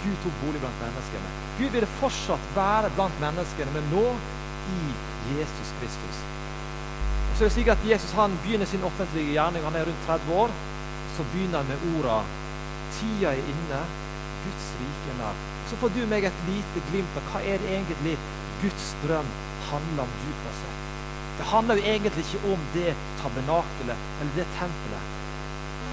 Gud 0.04 0.16
tok 0.24 0.36
bolig 0.44 0.60
blant 0.64 0.80
menneskene. 0.84 1.30
Gud 1.60 1.70
ville 1.76 1.88
fortsatt 2.00 2.46
være 2.56 2.90
blant 2.96 3.20
menneskene, 3.24 3.72
men 3.76 3.86
nå 3.96 4.06
i 4.78 4.80
Jesus 5.36 5.70
Kristus. 5.80 6.18
Så 7.34 7.44
er 7.44 7.50
det 7.50 7.56
slik 7.56 7.72
at 7.74 7.86
Jesus 7.90 8.12
han 8.14 8.36
begynner 8.44 8.70
sin 8.70 8.84
offentlige 8.86 9.34
gjerning. 9.34 9.64
Han 9.66 9.76
er 9.76 9.88
rundt 9.90 10.06
30 10.08 10.34
år. 10.44 10.54
Så 11.16 11.26
begynner 11.32 11.58
han 11.62 11.72
med 11.72 11.86
orda 11.96 12.22
'Tida 12.94 13.30
er 13.34 13.42
inne, 13.52 13.80
Guds 14.44 14.66
rike 14.80 15.10
er 15.14 15.18
nær'. 15.22 15.40
Så 15.70 15.76
får 15.82 15.90
du 15.96 16.02
meg 16.12 16.26
et 16.30 16.44
lite 16.50 16.84
glimt 16.90 17.18
av 17.18 17.24
hva 17.32 17.40
er 17.52 17.58
det 17.62 17.70
egentlig 17.76 18.18
Guds 18.62 18.86
drøm 19.04 19.30
handler 19.72 20.04
om 20.06 20.14
dypere 20.22 20.54
sett. 20.60 20.78
Det 21.38 21.46
handler 21.54 21.80
jo 21.80 21.84
egentlig 21.92 22.24
ikke 22.26 22.42
om 22.54 22.62
det 22.74 22.92
tabernakelet 23.22 23.98
eller 24.20 24.34
det 24.38 24.48
tempelet. 24.60 25.04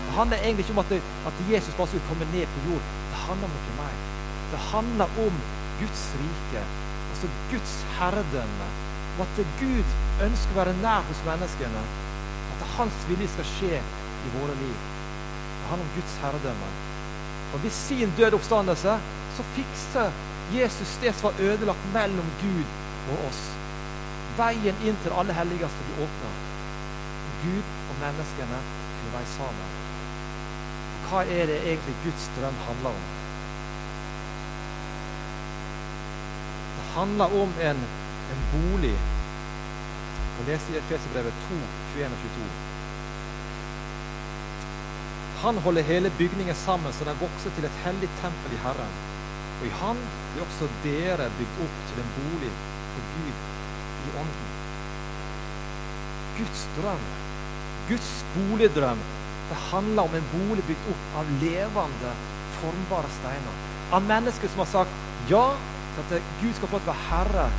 Det 0.07 0.13
handler 0.19 0.37
egentlig 0.37 0.65
ikke 0.65 0.77
om 0.77 0.85
at, 0.85 0.93
det, 0.93 1.01
at 1.29 1.37
Jesus 1.53 1.75
bare 1.79 1.89
skulle 1.91 2.09
komme 2.11 2.27
ned 2.35 2.47
på 2.55 2.59
jord. 2.69 2.85
Det 3.13 3.19
handler 3.27 3.49
om 3.49 3.57
noe 3.57 3.75
mer. 3.81 3.97
Det 4.53 4.61
handler 4.75 5.19
om 5.27 5.35
Guds 5.81 6.05
rike, 6.21 6.63
altså 7.11 7.29
Guds 7.53 7.75
herredømme. 7.97 8.69
Og 9.19 9.27
at 9.27 9.45
Gud 9.61 9.97
ønsker 10.27 10.55
å 10.55 10.61
være 10.61 10.77
nær 10.83 11.07
hos 11.09 11.23
menneskene. 11.27 11.83
At 12.55 12.67
hans 12.77 13.05
vilje 13.09 13.29
skal 13.35 13.49
skje 13.55 13.81
i 13.81 14.33
våre 14.37 14.57
liv. 14.61 14.77
Det 15.61 15.71
handler 15.71 15.87
om 15.87 15.95
Guds 15.97 16.17
herredømme. 16.25 16.71
Og 17.53 17.63
Ved 17.65 17.75
sin 17.75 18.13
døde 18.19 18.39
oppstandelse 18.39 18.99
så 19.37 19.47
fikser 19.57 20.13
Jesus 20.55 20.99
det 21.03 21.15
som 21.15 21.31
var 21.31 21.41
ødelagt 21.47 21.91
mellom 21.95 22.31
Gud 22.43 22.65
og 23.11 23.27
oss. 23.29 23.43
Veien 24.39 24.85
inn 24.87 24.99
til 25.03 25.11
det 25.11 25.19
aller 25.23 25.37
helligste 25.37 25.87
blir 25.89 26.05
åpna. 26.07 26.33
Gud 27.45 27.71
og 27.91 28.03
menneskene 28.03 28.59
kunne 28.97 29.15
være 29.15 29.31
sammen. 29.37 29.79
Og 30.91 31.09
hva 31.09 31.23
er 31.25 31.49
det 31.51 31.63
egentlig 31.63 31.97
Guds 32.05 32.29
drøm 32.37 32.61
handler 32.67 32.91
om? 32.91 33.09
Det 36.77 36.85
handler 36.95 37.41
om 37.43 37.57
en, 37.71 37.83
en 38.35 38.45
bolig. 38.53 38.99
Og 40.41 40.47
Les 40.49 40.69
i 40.73 40.77
Efeserbrevet 40.79 41.41
2, 41.47 41.57
21 42.01 42.07
og 42.17 42.21
22. 42.25 42.45
Han 45.43 45.59
holder 45.65 45.89
hele 45.89 46.13
bygningen 46.17 46.57
sammen 46.57 46.93
så 46.97 47.05
den 47.05 47.21
vokser 47.21 47.53
til 47.57 47.67
et 47.69 47.81
hellig 47.85 48.09
tempel 48.23 48.55
i 48.57 48.61
Herren. 48.65 48.95
Og 49.61 49.67
i 49.69 49.73
Han 49.83 50.01
blir 50.33 50.47
også 50.47 50.69
dere 50.85 51.29
bygd 51.37 51.61
opp 51.67 51.79
til 51.91 52.01
en 52.01 52.11
bolig 52.17 52.53
for 52.95 53.13
Gud 53.13 53.45
i 54.09 54.15
Ånden. 54.23 54.51
Guds 56.41 56.67
drøm, 56.79 57.07
Guds 57.89 58.13
boligdrøm, 58.35 59.01
det 59.51 59.63
handler 59.71 60.03
om 60.09 60.15
en 60.17 60.31
bolig 60.33 60.65
bygd 60.69 60.93
opp 60.95 61.17
av 61.21 61.33
levende, 61.45 62.13
formbare 62.63 63.13
steiner. 63.21 63.65
Av 63.93 64.07
mennesker 64.09 64.49
som 64.49 64.65
har 64.65 64.73
sagt 64.73 65.29
ja 65.29 65.47
til 65.97 66.17
at 66.21 66.37
Gud 66.41 66.55
skal 66.57 66.69
få 66.71 66.79
lov 66.79 66.87
til 66.87 66.93
å 66.93 66.95
være 66.95 67.11
herre 67.11 67.51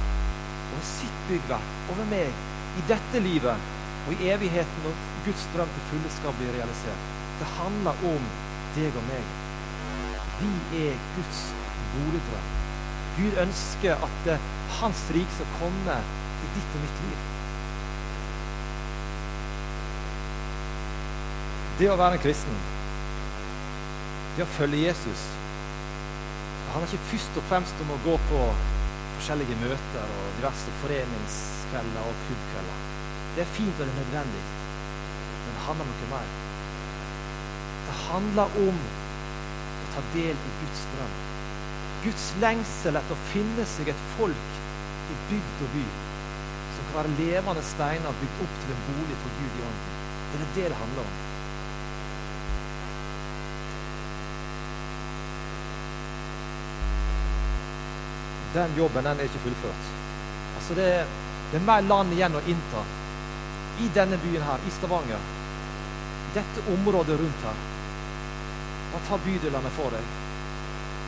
over 0.72 0.88
sitt 0.88 1.28
byggverk, 1.30 1.76
over 1.94 2.10
meg, 2.10 2.48
i 2.80 2.84
dette 2.88 3.22
livet 3.24 3.70
og 4.08 4.14
i 4.16 4.30
evigheten 4.34 4.86
når 4.86 5.02
Guds 5.26 5.44
drøm 5.54 5.74
til 5.76 5.88
fulle 5.90 6.12
skal 6.18 6.38
bli 6.40 6.48
realisert. 6.56 7.10
Det 7.40 7.50
handler 7.58 8.06
om 8.14 8.30
deg 8.76 8.98
og 8.98 9.06
meg. 9.10 9.36
Vi 10.42 10.88
er 10.88 10.98
Guds 11.18 11.44
boligdrøm. 11.94 12.50
Gud 13.18 13.38
ønsker 13.44 14.06
at 14.08 14.32
eh, 14.34 14.50
hans 14.80 15.04
rike 15.14 15.36
skal 15.36 15.54
komme 15.60 15.98
i 16.02 16.52
ditt 16.56 16.76
og 16.78 16.86
mitt 16.86 17.02
liv. 17.06 17.28
Det 21.82 21.90
å 21.92 21.98
være 22.00 22.18
en 22.18 22.24
kristen, 22.24 22.62
det 24.38 24.44
å 24.46 24.52
følge 24.56 24.86
Jesus 24.86 25.22
Det 25.28 26.74
handler 26.76 26.94
ikke 26.94 27.08
først 27.10 27.40
og 27.42 27.48
fremst 27.50 27.82
om 27.84 27.90
å 27.92 27.98
gå 28.06 28.14
på 28.30 28.44
forskjellige 29.22 29.56
møter 29.62 30.14
og 30.18 30.30
diverse 30.40 30.72
foreningskvelder 30.82 32.06
og 32.10 32.22
klubbkvelder. 32.26 32.78
Det 33.36 33.44
er 33.44 33.52
fint 33.54 33.76
og 33.78 33.86
det 33.86 33.94
er 33.94 34.00
nødvendig, 34.00 34.42
men 35.44 35.52
det 35.52 35.66
handler 35.68 35.86
om 35.86 35.92
noe 35.92 36.08
mer. 36.14 36.32
Det 37.86 37.98
handler 38.08 38.56
om 38.64 38.80
å 38.82 39.92
ta 39.94 40.04
del 40.16 40.34
i 40.34 40.54
Guds 40.64 40.82
drøm. 40.96 41.14
Guds 42.02 42.28
lengsel 42.42 42.98
etter 42.98 43.14
å 43.14 43.24
finne 43.30 43.68
seg 43.76 43.94
et 43.94 44.06
folk 44.16 44.58
i 45.14 45.20
bygd 45.30 45.66
og 45.68 45.76
by 45.76 45.88
som 46.72 46.88
kan 46.88 46.98
være 46.98 47.18
levende 47.20 47.66
steiner 47.68 48.22
bygd 48.24 48.46
opp 48.48 48.62
til 48.64 48.74
en 48.74 48.86
bolig 48.88 49.20
for 49.22 49.38
Gud 49.38 49.60
i 49.60 49.68
ånden. 49.70 50.00
Det 50.32 50.42
er 50.42 50.56
det 50.56 50.72
det 50.72 50.82
handler 50.82 51.06
om. 51.06 51.31
Den 58.54 58.78
jobben 58.78 59.04
den 59.04 59.20
er 59.20 59.30
ikke 59.30 59.44
fullført. 59.46 59.92
Altså 60.56 60.76
det, 60.76 60.88
det, 61.52 61.60
er 61.60 61.68
mer 61.68 61.86
land 61.88 62.14
igjen 62.16 62.36
å 62.36 62.44
innta 62.52 62.84
i 63.82 63.88
denne 63.96 64.18
byen 64.22 64.44
her, 64.46 64.66
i 64.68 64.72
Stavanger. 64.76 65.30
Dette 66.36 66.64
området 66.74 67.20
rundt 67.20 67.46
her. 67.48 67.62
Bare 68.92 69.08
ta 69.08 69.20
bydelene 69.26 69.72
for 69.78 69.96
deg. 69.96 70.12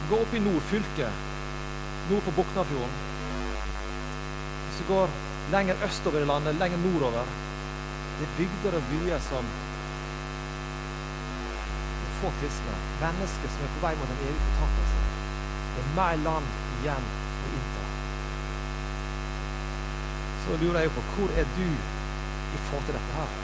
Gå 0.09 0.19
opp 0.23 0.35
i 0.35 0.41
nord 0.43 0.63
fylket, 0.71 1.23
nord 2.09 2.23
for 2.27 2.39
Boknafjorden. 2.39 2.95
Så 4.77 4.87
går 4.87 5.11
lenger 5.53 5.83
østover 5.87 6.23
i 6.23 6.29
landet, 6.29 6.59
lenger 6.59 6.79
nordover. 6.85 7.25
Det 8.19 8.27
er 8.27 8.37
bygder 8.37 8.79
og 8.79 8.87
byer 8.91 9.21
som 9.27 9.51
det 12.03 12.07
er 12.07 12.15
få 12.21 12.31
kristne. 12.39 12.77
Mennesker 13.01 13.51
som 13.51 13.67
er 13.67 13.75
på 13.75 13.83
vei 13.83 13.93
mot 13.99 14.15
en 14.15 14.23
evig 14.29 14.39
fortapelse. 14.47 15.03
Det 15.73 15.83
er 15.83 15.93
mer 15.97 16.23
land 16.23 16.55
igjen 16.79 17.11
så 20.43 20.57
lurer 20.59 20.83
jeg 20.83 20.91
på 20.91 21.03
hvor 21.13 21.29
er 21.39 21.47
du 21.57 21.67
i 21.67 22.59
forhold 22.67 22.85
til 22.85 22.97
dette 22.97 23.15
her? 23.17 23.35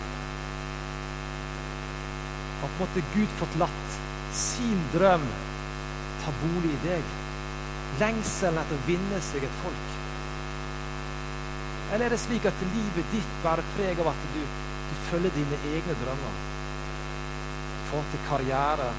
Har 2.61 2.67
på 2.67 2.73
en 2.73 2.81
måte 2.83 3.03
Gud 3.13 3.37
fått 3.39 3.55
latt 3.61 3.99
sin 4.35 4.81
drøm 4.93 5.23
ta 6.23 6.33
bolig 6.41 6.73
i 6.75 6.81
deg? 6.83 7.13
Lengselen 8.01 8.59
etter 8.61 8.77
å 8.77 8.87
vinne 8.87 9.21
seg 9.29 9.45
et 9.47 9.61
folk? 9.63 9.95
Eller 11.89 12.05
er 12.05 12.13
det 12.13 12.21
slik 12.21 12.45
at 12.45 12.65
livet 12.75 13.13
ditt 13.13 13.37
bærer 13.45 13.65
preg 13.77 14.01
av 14.03 14.11
at 14.11 14.25
du, 14.35 14.41
du 14.89 14.97
følger 15.07 15.33
dine 15.37 15.61
egne 15.71 15.95
drømmer? 16.03 16.41
I 17.79 17.87
forhold 17.89 18.11
til 18.11 18.27
karriere, 18.27 18.91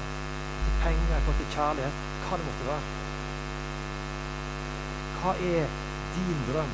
til 0.65 0.81
penger, 0.81 1.21
i 1.21 1.37
til 1.37 1.53
kjærlighet, 1.53 2.03
hva 2.25 2.41
det 2.41 2.49
måtte 2.49 2.67
være. 2.73 3.00
Hva 5.21 5.35
er 5.37 5.67
din 6.15 6.39
drøm? 6.47 6.71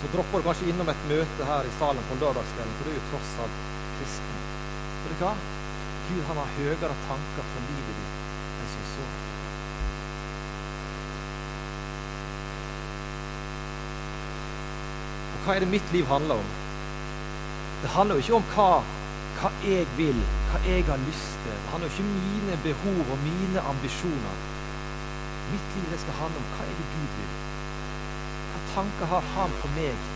Så 0.00 0.10
dropper 0.12 0.38
du 0.38 0.46
kanskje 0.46 0.68
innom 0.70 0.90
et 0.92 1.06
møte 1.10 1.48
her 1.48 1.66
i 1.66 1.72
salen 1.78 2.06
på 2.10 2.18
lørdagskvelden, 2.20 2.76
for 2.78 2.86
du 2.86 2.92
er 2.92 2.98
jo 3.00 3.06
tross 3.10 3.32
alt 3.42 3.58
kristen. 3.96 4.44
Vet 5.02 5.10
du 5.10 5.24
hva? 5.24 5.32
Gud 6.06 6.22
han 6.28 6.38
har 6.38 6.54
høyere 6.58 6.92
tanker 7.08 7.50
for 7.50 7.66
livet 7.70 7.98
ditt 7.98 8.20
enn 8.60 8.70
som 8.76 8.86
så. 8.92 9.08
Og 15.34 15.44
hva 15.46 15.58
er 15.58 15.64
det 15.66 15.72
mitt 15.74 15.94
liv 15.98 16.06
handler 16.14 16.46
om? 16.46 16.56
Det 17.82 17.94
handler 17.98 18.20
jo 18.20 18.26
ikke 18.26 18.38
om 18.38 18.50
hva, 18.54 18.70
hva 19.40 19.54
jeg 19.66 19.90
vil, 19.98 20.22
hva 20.52 20.62
jeg 20.68 20.86
har 20.94 21.06
lyst 21.10 21.38
til. 21.42 21.58
Det 21.58 21.70
handler 21.74 21.90
jo 21.90 21.96
ikke 21.96 22.10
om 22.10 22.18
mine 22.30 22.64
behov 22.70 23.16
og 23.16 23.24
mine 23.26 23.70
ambisjoner. 23.74 24.44
Mitt 25.54 25.74
liv 25.76 25.90
det 25.92 26.00
skal 26.02 26.16
handle 26.18 26.40
om 26.40 26.46
hva 26.56 26.64
er 26.66 26.78
det 26.78 26.84
Gud 26.90 27.10
vil 27.16 27.34
Hva 28.50 28.60
tanker 28.72 29.10
har 29.12 29.26
han 29.34 29.52
for 29.60 29.74
meg? 29.76 30.06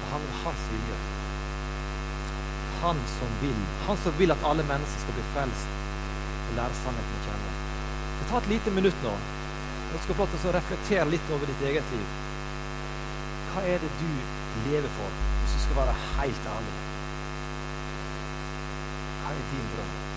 Det 0.00 0.06
handler 0.12 0.30
om 0.30 0.38
hans 0.44 0.62
vilje. 0.70 1.00
Han 2.82 3.02
som 3.16 3.34
vil. 3.42 3.58
Han 3.86 4.00
som 4.04 4.16
vil 4.20 4.34
at 4.34 4.46
alle 4.50 4.64
mennesker 4.70 5.04
skal 5.04 5.18
bli 5.18 5.24
frelst 5.34 5.74
og 6.46 6.54
lære 6.58 6.78
sannheten 6.80 7.18
å 7.18 7.26
kjenne. 7.26 7.52
Det 8.20 8.28
tar 8.30 8.40
et 8.40 8.50
lite 8.54 8.72
minutt 8.78 9.04
nå. 9.04 9.12
Du 9.92 9.98
skal 10.06 10.18
få 10.20 10.28
til 10.32 10.48
å 10.48 10.54
reflektere 10.56 11.10
litt 11.12 11.34
over 11.36 11.50
ditt 11.50 11.66
eget 11.72 11.92
liv. 11.96 12.14
Hva 13.50 13.66
er 13.74 13.84
det 13.84 13.92
du 13.98 14.08
lever 14.70 14.88
for, 14.96 15.20
hvis 15.42 15.58
du 15.58 15.60
skal 15.66 15.82
være 15.82 15.98
helt 16.14 16.48
ærlig? 16.54 16.78
Hva 19.20 19.34
er 19.36 19.44
din 19.52 19.68
drøm? 19.74 20.11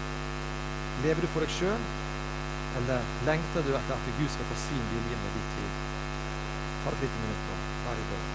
Lever 1.06 1.22
du 1.22 1.30
for 1.30 1.46
deg 1.46 1.52
sjøl? 1.54 1.84
Eller 2.80 3.12
lengter 3.28 3.68
du 3.68 3.76
etter 3.78 3.94
at 3.94 4.08
Gud 4.18 4.32
skal 4.34 4.48
få 4.50 4.58
sin 4.64 4.88
vilje 4.94 5.20
med 5.22 5.38
ditt 5.38 5.60
liv? 5.60 5.76
Ta 6.82 6.96
et 6.96 7.06
lite 7.06 7.22
minutt 7.28 7.46
nå. 7.52 7.60
Vær 7.86 8.02
i 8.02 8.08
bønn. 8.10 8.35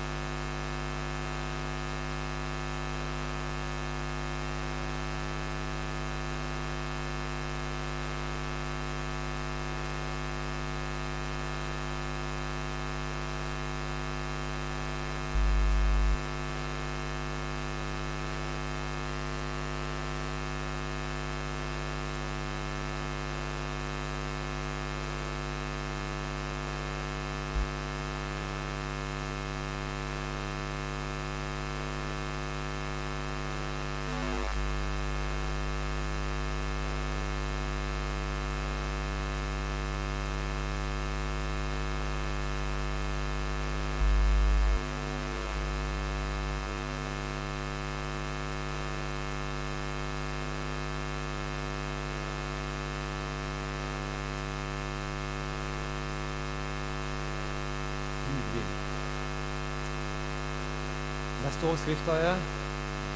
Neste 61.61 61.83
Skrifta, 61.83 62.13
er 62.13 62.37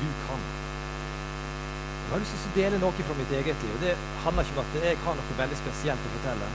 'Du 0.01 0.09
kan'. 0.25 0.47
Jeg 2.05 2.11
har 2.13 2.19
lyst 2.19 2.33
til 2.33 2.51
å 2.51 2.57
dele 2.61 2.79
noe 2.79 3.05
fra 3.09 3.15
mitt 3.21 3.33
eget 3.39 3.63
liv. 3.65 3.75
Det 3.81 3.97
handler 4.25 4.43
ikke 4.43 4.59
om 4.61 4.65
at 4.65 4.75
jeg 4.85 4.99
har 5.05 5.15
noe 5.17 5.37
veldig 5.43 5.59
spesielt 5.63 6.07
å 6.07 6.11
fortelle. 6.17 6.49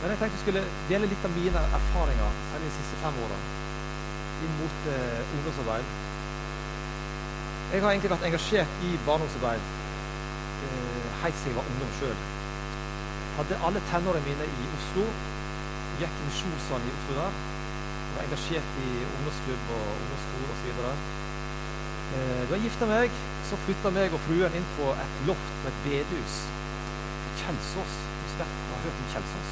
Men 0.00 0.10
jeg 0.10 0.18
tenkte 0.18 0.36
jeg 0.36 0.44
skulle 0.44 0.62
dele 0.90 1.10
litt 1.10 1.24
av 1.28 1.32
mine 1.40 1.60
erfaringer, 1.78 2.30
særlig 2.50 2.68
de 2.68 2.76
siste 2.78 3.00
fem 3.02 3.18
åra, 3.24 3.38
inn 4.44 4.54
mot 4.60 4.78
eh, 4.94 5.32
ungdomsarbeid. 5.34 5.86
Jeg 7.72 7.82
har 7.82 7.90
egentlig 7.90 8.14
vært 8.14 8.28
engasjert 8.28 8.72
i 8.88 8.90
barneomsorgsarbeid 9.06 9.62
eh, 10.66 11.10
helt 11.22 11.38
siden 11.40 11.50
jeg 11.50 11.58
var 11.58 11.70
ungdom 11.72 11.92
sjøl. 11.98 12.18
Hadde 13.38 13.62
alle 13.66 13.84
tenårene 13.90 14.26
mine 14.28 14.44
i 14.62 14.70
Oslo. 14.78 15.10
Gikk 16.00 16.16
misjonssalen 16.28 16.86
i 16.86 16.96
Oslo 17.00 17.20
der 17.20 17.55
var 18.16 18.24
engasjert 18.24 18.76
i 18.80 18.90
ungdomsklubb 19.04 19.72
og 19.76 19.86
ungdomskor 20.00 20.52
osv. 20.54 20.82
Eh, 22.16 22.42
da 22.48 22.56
jeg 22.56 22.64
gifta 22.66 22.88
meg, 22.88 23.16
så 23.48 23.58
flytta 23.66 23.92
meg 23.94 24.14
og 24.16 24.22
fruen 24.26 24.56
inn 24.56 24.68
på 24.78 24.90
et 25.04 25.18
loft 25.28 25.56
på 25.62 25.70
et 25.70 25.80
bedehus 25.86 26.36
på 27.22 27.32
Kjelsås. 27.42 27.96
Hvis 28.20 28.36
du 28.38 28.44
har 28.44 28.84
hørt 28.84 29.02
om 29.02 29.10
Kjelsås? 29.14 29.50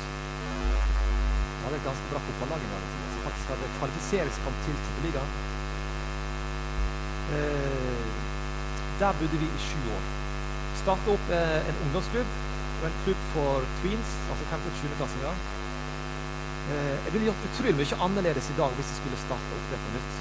Det 0.64 1.64
hadde 1.66 1.80
et 1.80 1.88
ganske 1.88 2.12
bra 2.12 2.22
fotballag 2.28 2.64
i 2.64 2.70
gang. 2.72 2.86
Som 3.14 3.26
faktisk 3.26 3.52
hadde 3.54 3.72
kvalifiseringskamp 3.78 4.62
til 4.66 4.80
Tippeligaen. 4.86 5.36
Eh, 7.34 8.08
der 9.00 9.20
bodde 9.20 9.42
vi 9.42 9.50
i 9.50 9.64
sju 9.66 9.80
år. 9.96 10.08
Starta 10.80 11.16
opp 11.16 11.34
eh, 11.40 11.60
en 11.68 11.82
ungdomsklubb 11.86 12.40
og 12.80 12.88
en 12.88 12.96
klubb 13.04 13.28
for 13.34 13.68
tweens, 13.82 14.16
altså 14.30 14.48
15- 14.52 14.70
og 14.70 14.80
20-klassinger. 14.80 15.44
Eh, 15.50 15.63
jeg 16.64 17.12
ville 17.12 17.26
gjort 17.28 17.46
utrolig 17.50 17.74
mye 17.76 17.96
annerledes 18.06 18.46
i 18.48 18.56
dag 18.56 18.76
hvis 18.78 18.92
jeg 18.92 19.00
skulle 19.02 19.18
starte 19.20 19.56
opp 19.56 19.66
det 19.72 19.80
på 19.84 19.90
nytt. 19.96 20.14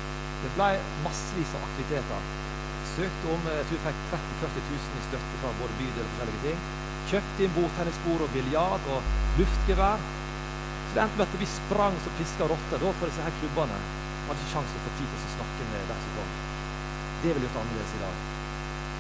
Det 0.44 0.50
ble 0.58 0.70
massevis 1.06 1.54
av 1.56 1.64
aktiviteter. 1.70 2.26
Søkte 2.94 3.30
om 3.32 3.48
jeg 3.48 3.68
tror 3.70 3.78
jeg 3.78 3.86
fikk 3.86 4.02
30 4.12 4.34
000-40 4.42 4.66
000 4.74 4.98
i 5.00 5.06
støtte 5.08 5.40
fra 5.44 5.54
både 5.62 5.78
bydel 5.80 6.04
og 6.04 6.12
forskjellige 6.12 6.44
ting. 6.44 6.66
Kjøpte 7.14 7.46
inn 7.46 7.56
bordtennisbord 7.56 8.26
og 8.26 8.36
biljard 8.36 8.92
og 8.98 9.40
luftgevær. 9.40 10.04
Så 10.04 10.98
det 10.98 11.06
endte 11.06 11.22
med 11.22 11.26
at 11.30 11.40
vi 11.40 11.50
sprang 11.54 11.98
som 12.04 12.20
fiska 12.20 12.52
rotter 12.52 12.86
for 12.90 13.08
disse 13.08 13.24
her 13.24 13.40
klubbene. 13.40 13.80
Vi 13.80 14.28
hadde 14.28 14.44
ikke 14.44 14.54
sjanse 14.58 14.76
til 14.76 14.84
å 14.84 14.86
få 14.90 14.94
tid 15.00 15.10
til 15.16 15.24
å 15.24 15.34
snakke 15.38 15.72
med 15.72 15.90
de 15.94 16.00
som 16.04 16.14
kom. 16.20 16.38
Det 17.24 17.32
ville 17.32 17.48
gjort 17.48 17.60
annerledes 17.64 17.96
i 17.96 18.04
dag. 18.04 18.22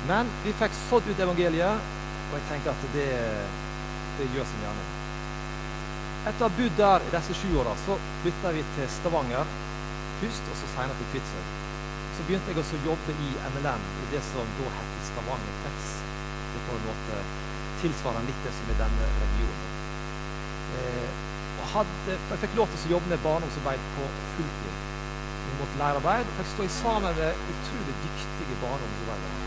Men 0.07 0.35
vi 0.47 0.57
fikk 0.63 0.81
sådd 0.87 1.11
ut 1.11 1.23
evangeliet, 1.27 1.93
og 2.31 2.35
jeg 2.39 2.49
tenker 2.49 2.71
at 2.71 2.91
det, 2.95 3.07
det 4.17 4.31
gjør 4.31 4.47
sin 4.47 4.63
gjerning. 4.63 5.02
Etter 6.23 6.45
å 6.45 6.47
ha 6.47 6.55
bodd 6.55 6.77
der 6.79 7.03
i 7.03 7.11
disse 7.11 7.33
sju 7.35 7.49
åra, 7.59 7.73
så 7.83 7.97
flytta 8.21 8.53
vi 8.55 8.61
til 8.77 8.85
Stavanger 8.93 9.49
først, 10.21 10.45
og 10.53 10.55
så 10.55 10.69
senere 10.71 10.95
til 11.01 11.09
Kvitsøy. 11.11 11.43
Så 12.15 12.27
begynte 12.29 12.53
jeg 12.53 12.61
også 12.61 12.79
å 12.79 12.85
jobbe 12.85 13.15
i 13.25 13.31
MLM, 13.49 13.83
i 14.03 14.05
det 14.13 14.21
som 14.29 14.53
da 14.59 14.69
het 14.77 14.95
Stavanger 15.09 15.59
krets. 15.65 15.91
Det 16.53 16.63
på 16.69 16.77
en 16.77 16.87
måte 16.87 17.19
tilsvarer 17.81 18.27
litt 18.29 18.41
det 18.47 18.55
som 18.55 18.71
er 18.71 18.81
denne 18.85 19.11
regionen. 19.19 19.69
Eh, 20.79 21.21
og 21.59 21.69
hadde, 21.75 22.17
jeg 22.31 22.41
fikk 22.45 22.59
lov 22.61 22.71
til 22.71 22.87
å 22.87 22.95
jobbe 22.95 23.11
med 23.11 23.25
barndomsarbeid 23.27 23.87
på 23.97 24.09
fulltid. 24.37 24.81
Mot 25.59 25.79
lærerarbeid. 25.81 26.29
Og 26.29 26.39
fikk 26.39 26.53
stå 26.55 26.73
sammen 26.79 27.19
med 27.19 27.47
utrolig 27.55 27.97
dyktige 28.05 28.61
barndomsarbeidere. 28.63 29.42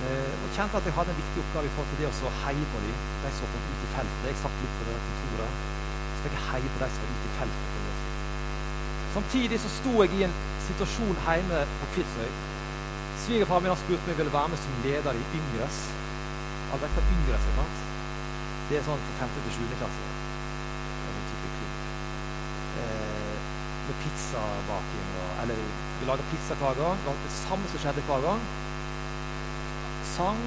Eh, 0.00 0.34
og 0.44 0.48
kjente 0.56 0.78
at 0.80 0.86
jeg 0.88 0.96
hadde 0.96 1.12
en 1.12 1.20
viktig 1.22 1.42
oppgave 1.42 1.68
i 1.68 1.72
forhold 1.74 1.90
til 1.92 1.98
det 2.00 2.08
å 2.08 2.36
heie 2.44 2.68
på 2.72 2.78
dem, 2.84 3.02
de 3.24 3.32
som 3.36 3.50
kom 3.52 3.66
ut 3.72 3.82
i 3.84 3.90
feltet. 3.96 4.28
Jeg 4.30 4.40
satt 4.42 4.62
litt 4.62 4.78
på 4.78 4.86
det 4.88 5.00
kontoret. 5.08 5.66
Så 6.14 6.22
fikk 6.24 6.36
jeg 6.38 6.46
heie 6.50 6.70
på 6.74 6.82
de 6.82 6.88
som 6.94 7.04
var 7.04 7.12
ute 7.16 7.28
i 7.28 7.34
feltet. 7.40 7.70
Samtidig 9.10 9.58
så 9.58 9.68
sto 9.74 9.92
jeg 10.04 10.14
i 10.14 10.22
en 10.28 10.34
situasjon 10.68 11.16
hjemme 11.26 11.60
på 11.80 11.88
Kvitsøy. 11.96 12.30
Svigerfaren 13.24 13.64
min 13.64 13.72
har 13.72 13.80
spurt 13.80 14.04
om 14.04 14.12
jeg 14.12 14.18
ville 14.20 14.34
være 14.38 14.52
med 14.52 14.60
som 14.64 14.76
leder 14.84 15.18
i 15.18 15.24
Yngres. 15.38 15.80
Alle 16.72 16.90
vet 16.94 17.12
Yngres 17.16 17.48
er? 17.50 17.56
sant? 17.58 17.80
Det 18.70 18.78
er 18.78 18.84
sånn 18.86 19.02
for 19.06 19.18
5. 19.24 19.32
til 19.46 19.56
7. 19.58 19.76
klasse. 19.80 20.06
Det. 20.06 21.68
Eh, 22.80 23.36
med 23.86 23.96
pizzabaking 24.04 25.08
og 25.22 25.30
Eller 25.42 25.62
vi 25.98 26.06
lager 26.06 26.24
pizzakaker. 26.30 26.98
Det 27.26 27.32
samme 27.42 27.72
som 27.72 27.82
skjedde 27.82 28.06
hver 28.08 28.26
gang. 28.28 28.44
Sang, 30.20 30.40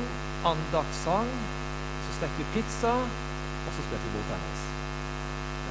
andaktsang. 0.46 1.30
Så 2.06 2.12
stekte 2.18 2.38
vi 2.42 2.46
pizza, 2.54 2.92
og 3.66 3.70
så 3.74 3.86
spilte 3.86 4.04
vi 4.06 4.12
bordtennis. 4.16 4.66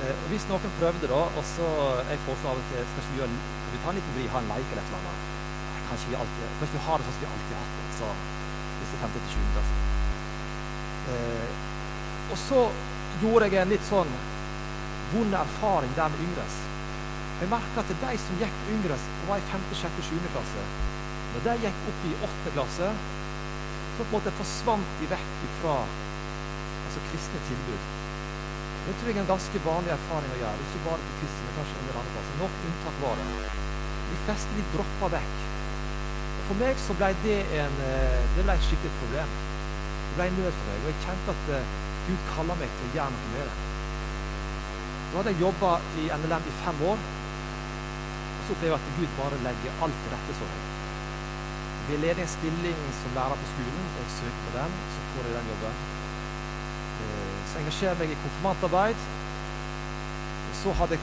Eh, 0.03 0.25
Hvis 0.31 0.47
noen 0.51 0.73
prøvde, 0.81 1.11
da, 1.13 1.21
og 1.39 1.45
så 1.51 1.69
jeg 2.09 2.19
foreslår 2.25 2.51
av 2.51 2.63
og 2.63 2.73
til 2.73 2.89
skal 2.89 3.07
vi, 3.11 3.21
gjøre, 3.21 3.37
vi 3.75 3.83
ta 3.85 3.93
en 3.93 4.01
liten 4.01 4.17
vri, 4.17 4.25
ha 4.33 4.43
en 4.43 4.51
leik 4.51 4.73
eller 4.73 4.83
et 4.83 4.91
eller 4.91 5.07
annet 5.13 5.29
Kanskje 5.93 6.11
vi 6.11 6.19
alltid, 6.19 6.51
kanskje 6.59 6.79
vi 6.79 6.83
har 6.89 6.99
det 6.99 7.07
sånn 7.07 7.17
som 7.19 7.23
vi 7.23 7.31
alltid 7.31 7.55
har 7.55 7.63
hatt 7.63 7.79
det, 7.79 8.09
er 8.09 8.75
disse 8.81 9.01
50-20 9.05 9.55
klasse. 9.55 9.79
Eh, 11.15 11.55
og 12.33 12.43
så 12.49 12.61
gjorde 13.23 13.53
jeg 13.53 13.63
en 13.63 13.73
litt 13.77 13.89
sånn 13.93 14.13
vond 15.15 15.41
erfaring 15.45 15.97
der 16.03 16.15
med 16.17 16.27
Yngres. 16.27 16.61
Jeg 17.45 17.55
merka 17.55 17.87
at 17.87 17.97
de 18.03 18.19
som 18.27 18.43
gikk 18.43 18.69
Yngres, 18.75 19.09
var 19.31 19.39
i 19.39 19.51
5., 19.55 19.73
6., 19.87 20.05
7. 20.11 20.31
klasse. 20.35 20.69
Når 21.37 21.51
de 21.51 21.59
gikk 21.69 21.91
opp 21.93 22.07
i 22.11 22.17
8. 22.19 22.57
klasse, 22.59 22.95
så 22.97 23.22
på 24.05 24.11
en 24.11 24.19
måte 24.19 24.35
forsvant 24.39 24.95
de 25.01 25.09
vekk 25.11 25.35
fra 25.61 25.77
altså 26.93 27.03
kristne 27.11 27.41
tilbud. 27.49 27.91
Det 28.83 28.95
tror 28.99 29.09
jeg 29.09 29.17
er 29.17 29.23
en 29.23 29.31
ganske 29.31 29.61
vanlig 29.65 29.93
erfaring 29.95 30.33
å 30.35 30.41
gjøre. 30.41 30.65
Ikke 30.67 30.83
bare 30.89 31.05
på 31.07 31.19
kristne, 31.21 31.45
men 31.47 31.57
kanskje 31.59 31.79
en 31.79 31.89
del 31.89 31.99
andre 32.01 32.15
plasser. 32.17 32.39
Nok 32.41 32.57
unntak 32.69 32.97
var 33.05 33.21
det. 33.21 33.53
De 34.11 34.19
fleste 34.27 34.59
de 34.59 34.65
droppa 34.75 35.11
vekk. 35.15 35.37
Og 36.33 36.43
For 36.49 36.61
meg 36.65 36.83
så 36.83 36.97
ble 36.99 37.13
det, 37.23 37.39
en, 37.63 37.79
eh, 37.87 38.19
det 38.35 38.47
ble 38.49 38.57
et 38.59 38.67
skikkelig 38.67 38.93
problem. 38.99 39.37
Det 40.09 40.19
ble 40.19 40.27
en 40.29 40.39
nød 40.43 40.59
for 40.59 40.69
meg, 40.73 40.83
og 40.83 40.91
jeg 40.91 41.05
kjente 41.07 41.37
at 41.37 41.53
uh, 41.55 41.79
Gud 42.09 42.27
kaller 42.35 42.59
meg 42.61 42.75
til 42.77 42.89
å 42.89 42.95
gjøre 42.99 43.15
noe 43.15 43.31
med 43.37 43.47
det. 43.49 43.57
Da 45.13 45.21
hadde 45.21 45.33
jeg 45.33 45.45
jobba 45.47 45.73
i 46.03 46.11
NLM 46.19 46.51
i 46.51 46.59
fem 46.65 46.85
år. 46.91 47.09
Og 48.35 48.45
så 48.45 48.57
opplever 48.57 48.75
jeg 48.75 48.81
at 48.83 48.95
Gud 48.99 49.19
bare 49.23 49.43
legger 49.47 49.83
alt 49.87 50.03
til 50.03 50.17
rette 50.17 50.41
for 50.43 50.53
meg. 50.53 50.82
Ved 51.89 51.99
ledig 51.99 52.23
en 52.23 52.35
stilling 52.37 52.79
som 53.01 53.19
lærer 53.19 53.41
på 53.43 53.51
skolen, 53.55 53.87
og 53.99 54.15
søker 54.19 54.43
på 54.47 54.55
den, 54.59 54.79
så 54.93 54.99
får 55.11 55.29
jeg 55.29 55.35
den 55.39 55.51
jobben. 55.53 55.83
Så 57.53 57.59
så 57.79 57.87
jeg 57.87 57.97
meg 57.99 58.11
i 58.11 58.23
konfirmantarbeid. 58.25 58.99
Så 60.63 60.73
hadde 60.79 60.97
jeg 60.97 61.01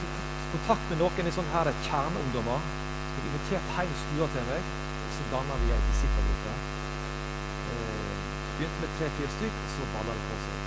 kontakt 0.52 0.84
med 0.90 0.98
noen 1.02 1.28
i 1.28 1.34
sånne 1.36 1.52
her 1.54 1.70
kjerneungdommer. 1.86 2.64
Jeg 3.14 3.26
inviterte 3.28 3.74
hjem 3.76 3.92
stua 4.04 4.26
til 4.34 4.48
meg, 4.48 4.70
og 5.04 5.12
så 5.16 5.26
danna 5.34 5.58
vi 5.60 5.70
ei 5.74 5.80
disippelgruppe. 5.88 6.54
Eh, 7.70 8.16
begynte 8.56 8.82
med 8.82 8.96
tre-fire 8.98 9.30
stykk, 9.36 9.60
og 9.66 9.70
så 9.74 9.88
balla 9.94 10.16
det 10.16 10.26
på 10.30 10.40
seg. 10.46 10.58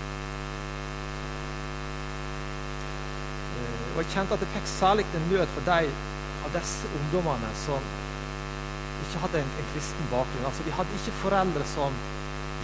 Eh, 3.58 3.86
og 3.91 3.99
jeg 4.04 4.12
kjente 4.15 4.38
at 4.38 4.45
jeg 4.45 4.54
fikk 4.56 4.71
særlig 4.78 5.08
en 5.10 5.30
nød 5.34 5.54
for 5.58 5.69
de 5.71 5.82
av 6.45 6.56
disse 6.60 6.95
ungdommene 6.99 7.52
som 7.65 7.91
ikke 9.13 9.23
hadde 9.28 9.45
en, 9.45 9.56
en 9.62 9.71
kristen 9.71 10.12
bakgrunn. 10.12 10.49
Altså, 10.49 10.67
De 10.67 10.76
hadde 10.82 10.99
ikke 10.99 11.15
foreldre 11.21 11.71
som 11.78 12.04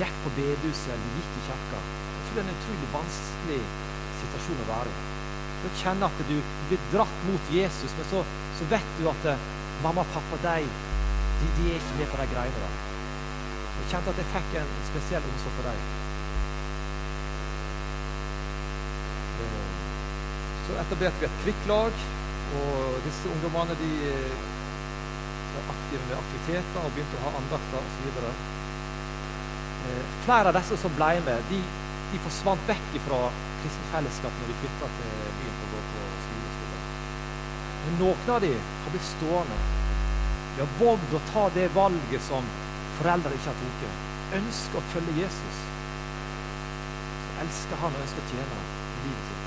gikk 0.01 0.21
på 0.25 0.35
bedehuset 0.35 0.93
eller 0.97 1.17
gikk 1.21 1.39
i 1.39 1.47
kirka 1.47 1.87
tror 2.29 2.43
det 2.43 2.45
er 2.45 2.49
en 2.49 2.57
utrolig 2.61 2.89
vanskelig 2.93 3.61
situasjon 4.19 4.61
å 4.63 4.67
være 4.69 4.91
i. 4.91 5.05
Du 5.59 5.69
kjenner 5.81 6.05
at 6.07 6.19
du 6.29 6.35
blir 6.69 6.83
dratt 6.93 7.23
mot 7.27 7.49
Jesus, 7.53 7.95
men 7.97 8.05
så, 8.11 8.21
så 8.59 8.67
vet 8.73 8.91
du 8.99 9.07
at 9.11 9.25
uh, 9.33 9.47
mamma 9.83 10.05
og 10.05 10.13
pappa 10.13 10.39
de, 10.45 10.67
de, 11.39 11.49
de, 11.57 11.65
er 11.71 11.79
ikke 11.79 11.97
med 11.97 12.11
på 12.11 12.21
de 12.21 12.27
greiene 12.33 12.61
der. 12.61 12.77
Jeg 13.79 13.89
kjente 13.93 14.13
at 14.13 14.21
jeg 14.21 14.31
fikk 14.35 14.55
en 14.61 14.71
spesiell 14.91 15.27
omsorg 15.31 15.57
for 15.57 15.69
dem. 15.71 15.81
Uh, 19.39 19.67
så 20.69 20.79
etablerte 20.85 21.23
vi 21.23 21.29
et 21.31 21.43
kvikklag, 21.43 22.05
og 22.59 23.01
disse 23.05 23.29
ungdommene 23.29 23.75
de 23.77 23.89
eh, 24.09 24.45
var 25.59 25.75
aktive 25.75 26.01
med 26.07 26.17
aktiviteter 26.17 26.81
og 26.81 26.95
begynte 26.95 27.19
å 27.19 27.27
ha 27.27 27.35
andakter 27.43 27.83
osv. 27.83 28.23
Uh, 29.83 30.01
flere 30.25 30.49
av 30.49 30.57
disse 30.59 30.79
som 30.79 30.97
ble 30.97 31.13
med, 31.27 31.45
de 31.51 31.61
de 32.09 32.19
forsvant 32.23 32.61
vekk 32.69 32.95
fra 33.05 33.19
kristent 33.61 33.89
fellesskap 33.93 34.37
når 34.41 34.49
de 34.49 34.55
flytta 34.63 34.87
til 34.97 35.11
byen 35.39 35.57
for 35.59 35.67
å 35.67 35.73
gå 35.73 35.81
på 35.89 36.21
skole. 36.23 36.79
Men 37.83 37.99
noen 38.01 38.31
av 38.35 38.41
dem 38.45 38.71
har 38.83 38.95
blitt 38.95 39.09
stående. 39.11 39.59
De 40.55 40.63
har 40.63 40.71
vågd 40.79 41.15
å 41.15 41.21
ta 41.29 41.43
det 41.55 41.67
valget 41.75 42.25
som 42.25 42.47
foreldre 42.97 43.35
ikke 43.37 43.53
har 43.53 43.59
tatt. 43.61 44.05
Ønsker 44.39 44.81
å 44.81 44.87
følge 44.93 45.17
Jesus. 45.21 45.61
Elsker 47.45 47.81
han 47.83 47.95
og 47.95 48.03
ønsker 48.07 48.25
å 48.25 48.31
tjene 48.31 48.63
livet 49.03 49.29
sitt. 49.29 49.45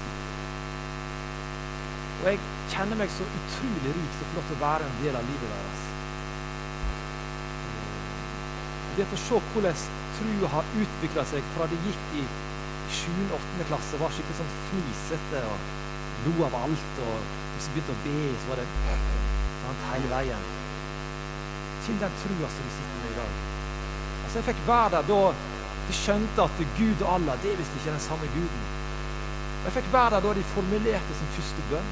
Og 2.22 2.28
jeg 2.30 2.38
kjenner 2.70 3.02
meg 3.02 3.10
så 3.12 3.26
utrolig 3.26 3.96
rik 3.98 4.18
som 4.20 4.30
får 4.30 4.38
lov 4.38 4.50
til 4.50 4.60
å 4.60 4.62
være 4.62 4.86
en 4.86 5.00
del 5.02 5.18
av 5.18 5.26
livet 5.32 5.50
deres. 5.50 5.91
Det 8.92 9.04
å 9.08 9.16
se 9.16 9.38
hvordan 9.54 9.84
trua 10.18 10.48
har 10.52 10.72
utvikla 10.76 11.22
seg 11.30 11.46
fra 11.54 11.64
det 11.70 11.78
gikk 11.80 12.16
i 12.20 12.24
7.-8. 12.92 13.64
klasse 13.70 14.00
var 14.00 14.10
skikkelig 14.12 14.36
sånn 14.36 14.50
fnisete 14.66 15.40
og 15.48 16.26
lo 16.26 16.34
av 16.44 16.56
alt. 16.58 16.98
Og 17.06 17.30
hvis 17.54 17.68
du 17.70 17.78
begynte 17.78 17.94
å 17.94 18.02
be, 18.02 18.18
så 18.42 18.50
var 18.50 18.60
det 18.60 18.66
sant, 19.62 19.86
hele 19.94 20.10
veien. 20.10 20.44
Til 21.86 21.96
den 22.02 22.18
trua 22.20 22.50
som 22.52 22.68
vi 22.68 22.74
sitter 22.74 22.98
med 22.98 23.14
i 23.14 23.16
dag. 23.16 23.38
Altså 24.26 24.38
Jeg 24.38 24.48
fikk 24.50 24.60
være 24.68 24.92
der 24.96 25.08
da 25.08 25.22
de 25.86 25.96
skjønte 25.96 26.44
at 26.44 26.60
Gud 26.76 27.06
og 27.06 27.14
Allah 27.14 27.40
det 27.42 27.54
er 27.54 27.58
visst 27.62 27.78
ikke 27.78 27.94
den 27.94 28.04
samme 28.10 28.28
guden. 28.34 28.66
Og 29.62 29.70
Jeg 29.70 29.76
fikk 29.78 29.88
være 29.94 30.18
der 30.18 30.26
da 30.26 30.34
de 30.36 30.44
formulerte 30.52 31.16
sin 31.22 31.32
første 31.38 31.64
bønn. 31.72 31.88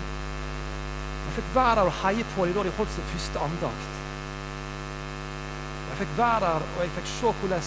Jeg 1.30 1.38
fikk 1.38 1.50
være 1.56 1.80
der 1.80 1.90
og 1.94 1.98
heie 2.02 2.28
på 2.34 2.44
dem 2.44 2.60
da 2.60 2.66
de 2.68 2.76
holdt 2.76 2.94
sin 2.98 3.10
første 3.14 3.48
andakt. 3.48 3.99
Jeg 6.00 6.08
fikk 6.08 6.18
være 6.18 6.40
der 6.40 6.62
og 6.64 6.78
jeg 6.80 6.92
fikk 6.96 7.08
se 7.12 7.30
hvordan 7.38 7.66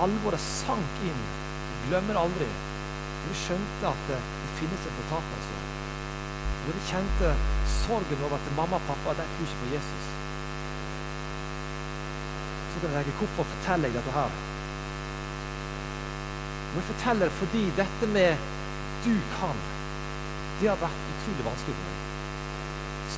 alvoret 0.00 0.40
sank 0.40 1.00
inn 1.04 1.18
Jeg 1.20 1.88
glemmer 1.90 2.16
aldri. 2.16 2.46
Når 2.48 3.26
de 3.26 3.34
skjønte 3.36 3.90
at 3.90 4.06
det, 4.08 4.20
det 4.44 4.52
finnes 4.60 4.86
en 4.88 4.94
fortapelse. 5.00 5.58
Når 6.62 6.78
de 6.78 6.84
kjente 6.88 7.32
sorgen 7.74 8.22
over 8.24 8.36
at 8.38 8.48
mamma 8.56 8.78
og 8.78 8.86
pappa 8.86 9.12
de 9.18 9.26
tror 9.32 9.44
ikke 9.44 9.58
på 9.64 9.68
Jesus. 9.74 10.06
Så 12.70 12.80
kan 12.80 12.96
jeg 12.96 13.10
tenke 13.10 13.18
hvorfor 13.18 13.50
forteller 13.50 13.92
jeg 13.92 13.98
dette 13.98 14.16
her? 14.16 14.40
Og 16.70 16.80
jeg 16.80 16.88
forteller 16.92 17.36
fordi 17.42 17.66
dette 17.82 18.10
med 18.16 18.48
'du 19.04 19.14
kan', 19.36 19.64
det 20.60 20.68
har 20.72 20.80
vært 20.86 21.04
utrolig 21.12 21.44
vanskelig 21.50 21.76
for 21.76 21.84
meg. 21.90 22.00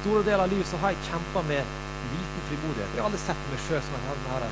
Store 0.00 0.24
deler 0.26 0.44
av 0.44 0.50
livet 0.50 0.66
så 0.66 0.76
har 0.82 0.88
jeg 0.90 1.06
kjempa 1.12 1.46
med 1.52 1.81
liten 2.10 2.46
frimodighet. 2.48 2.94
Jeg 2.94 3.02
har 3.02 3.08
aldri 3.10 3.22
sett 3.22 3.46
meg 3.50 3.62
sjøl 3.66 3.84
som 3.86 3.98
en 3.98 4.48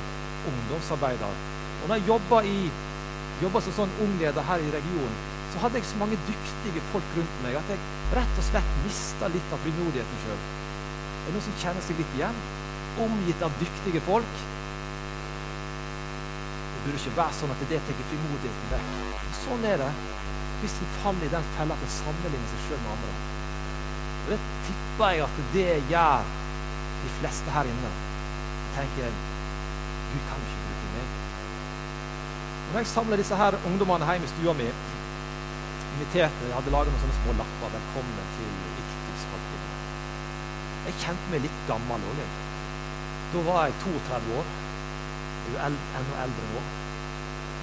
ungdomsarbeider. 0.51 1.43
Og 1.81 1.89
når 1.89 1.99
jeg 1.99 2.07
jobber 2.07 2.47
i 2.49 2.57
jobba 3.41 3.61
som 3.65 3.75
sånn 3.75 3.93
ungleder 4.05 4.45
her 4.45 4.61
i 4.61 4.73
regionen, 4.73 5.19
så 5.51 5.61
hadde 5.63 5.79
jeg 5.79 5.89
så 5.89 5.99
mange 5.99 6.17
dyktige 6.27 6.81
folk 6.91 7.15
rundt 7.17 7.37
meg 7.43 7.57
at 7.59 7.71
jeg 7.73 7.81
rett 8.15 8.39
og 8.39 8.47
slett 8.47 8.75
mista 8.85 9.29
litt 9.33 9.53
av 9.53 9.61
frimodigheten 9.65 10.23
sjøl. 10.23 10.41
Er 11.21 11.27
det 11.27 11.35
noen 11.35 11.45
som 11.47 11.57
kjenner 11.63 11.85
seg 11.85 11.99
litt 11.99 12.15
igjen? 12.17 12.41
Omgitt 13.05 13.43
av 13.45 13.57
dyktige 13.59 14.01
folk. 14.05 14.39
Det 16.71 16.83
burde 16.85 17.01
ikke 17.01 17.17
være 17.17 17.37
sånn 17.39 17.53
at 17.53 17.65
det 17.69 17.81
tar 17.87 18.05
frimodigheten 18.11 18.71
vekk. 18.75 18.93
Sånn 19.41 19.67
er 19.69 19.83
det 19.83 19.91
hvis 20.61 20.77
en 20.77 20.93
faller 21.01 21.25
i 21.25 21.33
den 21.33 21.47
fella 21.55 21.73
at 21.73 21.85
en 21.87 21.93
sammenligner 21.95 22.49
seg 22.53 22.65
sjøl 22.67 22.81
med 22.83 22.93
andre. 22.93 23.13
Og 24.21 24.31
Det 24.31 24.39
tipper 24.67 25.15
jeg 25.15 25.25
at 25.25 25.41
det 25.55 25.69
gjør 25.89 26.31
de 27.03 27.09
fleste 27.19 27.51
her 27.55 27.69
inne. 27.73 27.91
Tenker 28.77 29.11
Gud 30.11 30.23
kan 30.29 30.45
ikke 30.45 30.63
bruke 30.65 30.89
meg. 30.95 31.07
Når 32.71 32.79
jeg 32.79 32.87
samler 32.87 33.21
disse 33.21 33.35
her 33.41 33.57
ungdommene 33.67 34.07
hjemme 34.09 34.27
i 34.27 34.33
stua 34.33 34.53
mi 34.59 34.67
inviterte, 35.91 36.45
Jeg 36.47 36.55
hadde 36.55 36.73
laget 36.75 36.91
noen 36.93 37.03
sånne 37.03 37.17
små 37.21 37.31
lapper. 37.39 37.67
'Velkommen 37.73 38.29
til 38.37 38.51
Iktus 38.81 39.23
Jeg 40.85 40.93
kjente 41.03 41.31
meg 41.31 41.43
litt 41.45 41.59
gammel 41.67 42.01
òg. 42.11 42.21
Da 43.33 43.41
var 43.47 43.65
jeg 43.65 43.73
32 43.83 44.37
år. 44.39 44.47
Jeg 45.45 45.55
er 45.65 45.75
enda 45.99 46.15
eldre 46.23 46.45
nå. 46.53 46.61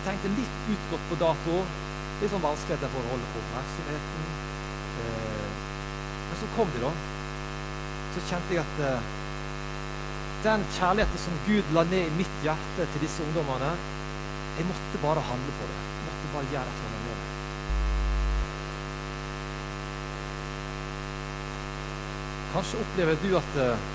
Tenkte 0.05 0.29
litt 0.37 0.57
utgått 0.75 1.05
på 1.11 1.19
dato. 1.25 1.57
Litt 2.21 2.33
sånn 2.33 2.45
vanskeligheter 2.45 2.93
for 2.95 3.01
å 3.03 3.11
holde 3.13 3.27
på 3.33 3.43
oppmerksomheten. 3.43 4.23
Eh, 5.03 5.49
men 6.29 6.37
så 6.41 6.51
kom 6.57 6.71
de, 6.75 6.83
da. 6.85 6.93
Så 8.15 8.25
kjente 8.31 8.55
jeg 8.55 8.65
at 8.65 8.81
eh, 8.87 9.11
den 10.45 10.65
kjærligheten 10.77 11.21
som 11.25 11.39
Gud 11.47 11.73
la 11.75 11.83
ned 11.89 12.07
i 12.07 12.17
mitt 12.19 12.35
hjerte 12.45 12.87
til 12.93 13.03
disse 13.03 13.25
ungdommene, 13.27 13.73
jeg 14.59 14.67
måtte 14.67 15.01
bare 15.03 15.25
handle 15.31 15.53
på 15.59 15.67
det. 15.71 15.81
Jeg 15.97 16.05
måtte 16.09 16.33
bare 16.35 16.51
gjøre 16.53 16.71
et 16.73 16.81
eller 16.85 16.99
annet. 16.99 17.27
Kanskje 22.53 22.81
opplever 22.83 23.19
du 23.23 23.29
at, 23.39 23.59
eh, 23.65 23.89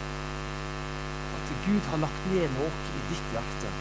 at 1.38 1.48
Gud 1.66 1.90
har 1.92 2.04
lagt 2.06 2.28
ned 2.32 2.48
noe 2.58 2.70
i 2.70 3.02
ditt 3.10 3.34
hjerte. 3.36 3.72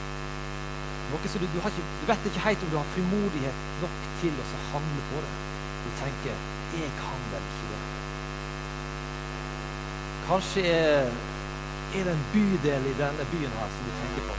Noe 1.12 1.29
som 1.29 1.42
du, 1.42 1.46
du, 1.53 1.59
ikke, 1.61 1.85
du, 2.01 2.07
vet 2.09 2.31
ikke 2.31 2.46
helt 2.46 2.64
om 2.64 2.72
du 2.72 2.79
har 2.81 2.88
frimodighet 2.94 3.66
nok 3.83 3.98
til 4.22 4.38
å 4.40 4.46
handle 4.70 5.03
på 5.11 5.27
det. 5.27 5.35
Du 5.83 5.90
tenker 5.98 6.35
'Jeg 6.72 6.90
kan 6.96 7.20
vel 7.31 7.44
ikke 7.53 7.66
det'. 7.70 7.90
Kanskje 10.29 10.62
er, 10.66 11.11
er 11.92 12.07
det 12.09 12.14
en 12.14 12.24
bydel 12.33 12.88
i 12.90 12.94
denne 13.00 13.26
byen 13.33 13.59
her 13.59 13.74
som 13.74 13.88
du 13.88 13.92
tenker 14.00 14.28
på. 14.28 14.38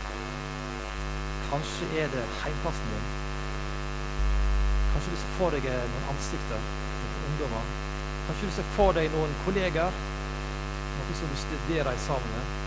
Kanskje 1.51 1.89
er 2.01 2.09
det 2.15 2.23
heimplassen 2.41 2.91
din. 2.93 3.05
Kanskje 4.93 5.13
du 5.13 5.19
ser 5.21 5.37
for 5.37 5.55
deg 5.55 5.69
noen 5.69 6.09
ansikter, 6.15 6.67
noen 7.03 7.29
ungdommer. 7.29 7.71
Kanskje 8.27 8.49
du 8.49 8.57
ser 8.57 8.75
for 8.77 8.97
deg 8.97 9.13
noen 9.13 9.39
kolleger, 9.45 10.03
noen 10.97 11.17
som 11.21 11.33
du 11.33 11.41
studerer 11.45 12.03
sammen 12.09 12.37
med. 12.37 12.59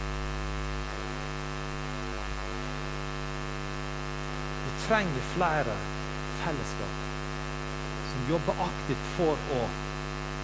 trenger 4.87 5.21
flere 5.35 5.75
fellesskap 6.45 6.95
som 8.13 8.31
jobber 8.31 8.55
aktivt 8.69 9.07
for 9.17 9.35
å 9.59 9.61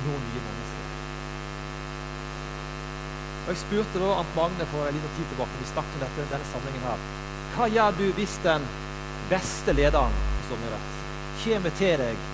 nå 0.05 0.15
nye 0.19 0.41
mennesker. 0.47 0.72
Og 3.43 3.49
Jeg 3.51 3.61
spurte 3.65 4.03
da 4.03 4.11
Ant 4.21 4.35
Magne 4.37 4.67
for 4.71 4.87
en 4.87 4.95
liten 4.95 5.15
tid 5.17 5.27
tilbake 5.33 5.61
vi 5.61 5.69
snakket 5.71 5.97
om 5.99 6.03
dette, 6.05 6.27
denne 6.31 6.49
sammenhengen 6.51 6.85
her. 6.87 7.07
Hva 7.55 7.69
gjør 7.75 7.97
du 7.99 8.05
hvis 8.19 8.37
den 8.45 8.67
beste 9.31 9.75
lederen 9.75 10.21
rett, 10.53 10.99
kommer 11.43 11.75
til 11.79 11.97
deg 12.03 12.25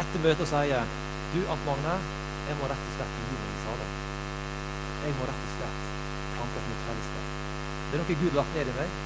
etter 0.00 0.22
møtet 0.24 0.44
og 0.46 0.48
sier 0.48 0.94
du, 1.34 1.38
Ant 1.52 1.66
Magne, 1.68 1.98
jeg 2.48 2.56
må 2.58 2.70
rett 2.70 2.88
og 2.88 2.96
slett 2.96 3.20
gi 3.20 3.36
meg 3.36 3.52
i 3.52 3.60
salen. 3.66 3.94
Jeg 5.04 5.18
må 5.18 5.28
rett 5.28 5.44
og 5.44 5.52
slett 5.58 5.84
plante 6.34 6.62
et 6.62 6.72
nytt 6.72 6.82
fellesskap. 6.88 7.30
Det 7.86 8.00
er 8.00 8.02
noe 8.02 8.18
Gud 8.22 8.32
har 8.32 8.40
lagt 8.40 8.58
ned 8.58 8.72
i 8.72 8.76
meg. 8.80 8.98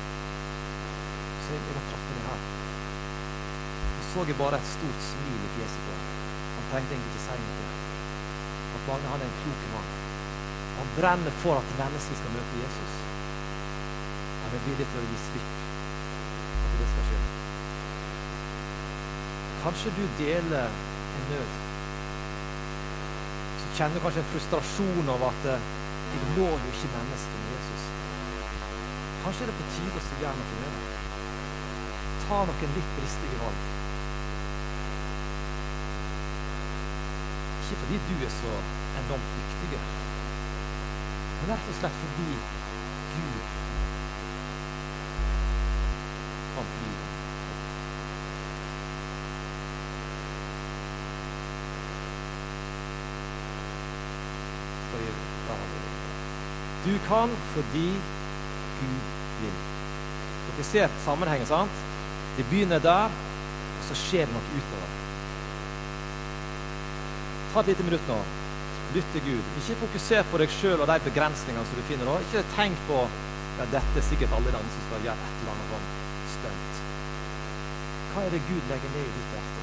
Så 1.44 1.57
jeg, 1.57 1.66
jeg 1.66 1.77
må 1.77 1.85
trappe 1.90 2.16
ned 2.16 2.27
her 2.31 2.51
så 4.11 4.25
jeg 4.27 4.35
bare 4.38 4.59
et 4.59 4.66
stort 4.66 5.03
smil 5.07 5.42
i 5.46 5.51
fjeset 5.55 5.83
på 5.87 5.92
ham. 5.94 6.07
Han 6.57 6.64
tenkte 6.73 6.96
egentlig 6.96 7.12
ikke 7.12 7.20
å 7.20 7.27
si 7.29 7.42
noe. 7.44 7.68
At 8.75 8.88
Magne 8.88 9.12
han 9.12 9.23
er 9.23 9.29
en 9.29 9.37
klok 9.42 9.66
mann. 9.75 9.99
Han 10.81 10.93
brenner 10.97 11.35
for 11.43 11.61
at 11.61 11.73
mennesker 11.79 12.16
skal 12.19 12.33
møte 12.35 12.61
Jesus. 12.64 12.93
Han 14.43 14.55
er 14.57 14.62
villig 14.66 14.87
til 14.93 15.03
å 15.03 15.09
gi 15.11 15.19
slipp 15.27 15.51
at 16.66 16.79
det 16.81 16.87
skal 16.93 17.09
skje. 17.09 17.19
Kanskje 19.61 19.93
du 19.99 20.05
deler 20.23 20.79
en 21.19 21.27
nød. 21.33 21.59
Så 23.61 23.69
kjenner 23.77 23.99
du 23.99 24.05
kanskje 24.07 24.25
en 24.25 24.33
frustrasjon 24.33 25.12
over 25.14 25.29
at 25.29 25.51
eh, 25.53 25.69
jeg 26.11 26.33
når 26.38 26.57
jo 26.64 26.73
ikke 26.73 26.93
mennesket 26.97 27.37
med 27.43 27.53
Jesus. 27.55 27.85
Kanskje 29.25 29.45
er 29.45 29.53
det 29.53 29.59
på 29.61 29.69
tide 29.77 30.01
å 30.01 30.21
gjøre 30.25 30.37
noe 30.40 30.62
med 30.64 30.79
det. 30.79 30.99
Ta 32.25 32.43
noen 32.49 32.77
litt 32.79 32.95
dristige 32.97 33.43
valg. 33.45 33.69
Ikke 37.61 37.83
fordi 37.85 38.01
du 38.09 38.25
er 38.27 38.33
så 38.40 38.55
enormt 39.05 39.35
dyktig, 39.37 39.85
rett 41.48 41.68
og 41.72 41.79
slett 41.81 42.00
fordi 42.03 42.33
Gud 43.14 43.44
kan 46.57 46.74
bli 46.74 46.90
Du 56.85 56.98
kan 57.09 57.31
fordi 57.55 57.88
Gud 58.81 59.00
vil. 59.40 59.57
Dere 60.46 60.64
ser 60.64 60.88
sammenhengen, 61.05 61.46
sant? 61.46 61.83
Det 62.37 62.46
begynner 62.48 62.79
der, 62.79 63.12
og 63.79 63.85
så 63.88 63.96
skjer 64.00 64.24
det 64.26 64.35
noe 64.35 64.57
utover. 64.57 64.94
Ta 67.53 67.61
et 67.61 67.72
lite 67.74 67.85
minutt 67.85 68.09
nå. 68.09 68.16
Lytt 68.94 69.12
til 69.14 69.22
Gud. 69.22 69.50
Ikke 69.61 69.79
fokuser 69.85 70.26
på 70.33 70.40
deg 70.42 70.50
sjøl 70.50 70.81
og 70.83 70.88
de 70.90 70.96
begrensningene 71.05 71.62
som 71.68 71.79
du 71.79 71.85
finner 71.87 72.09
nå. 72.09 72.16
Ikke 72.26 72.42
tenk 72.57 72.81
på 72.88 72.98
ja, 73.61 73.68
dette 73.70 74.00
er 74.00 74.07
sikkert 74.07 74.35
alle 74.35 74.50
de 74.50 74.59
andre 74.59 74.74
som 74.74 74.87
skal 74.88 75.07
gjøre 75.07 75.29
et 75.29 75.40
eller 75.42 75.55
annet 75.55 75.72
sånn 75.74 75.88
stunt. 76.35 76.85
Hva 78.11 78.26
er 78.26 78.35
det 78.35 78.46
Gud 78.48 78.70
legger 78.72 78.94
ned 78.96 79.07
i 79.07 79.16
ditt 79.18 79.35
hjerte? 79.37 79.60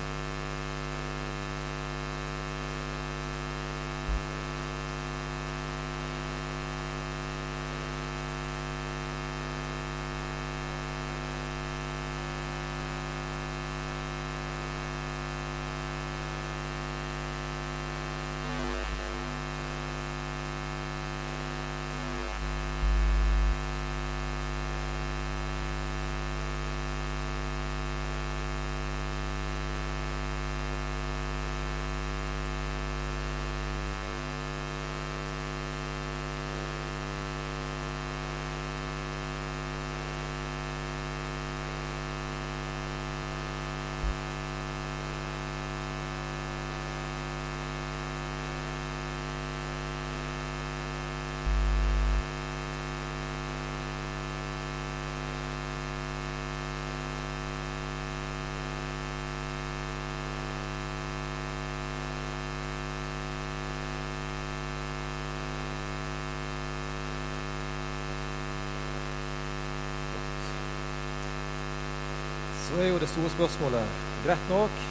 Er 72.84 72.92
jo 72.92 73.00
det 73.02 73.10
store 73.10 73.30
spørsmålet 73.34 74.00
greit 74.26 74.50
nok. 74.52 74.82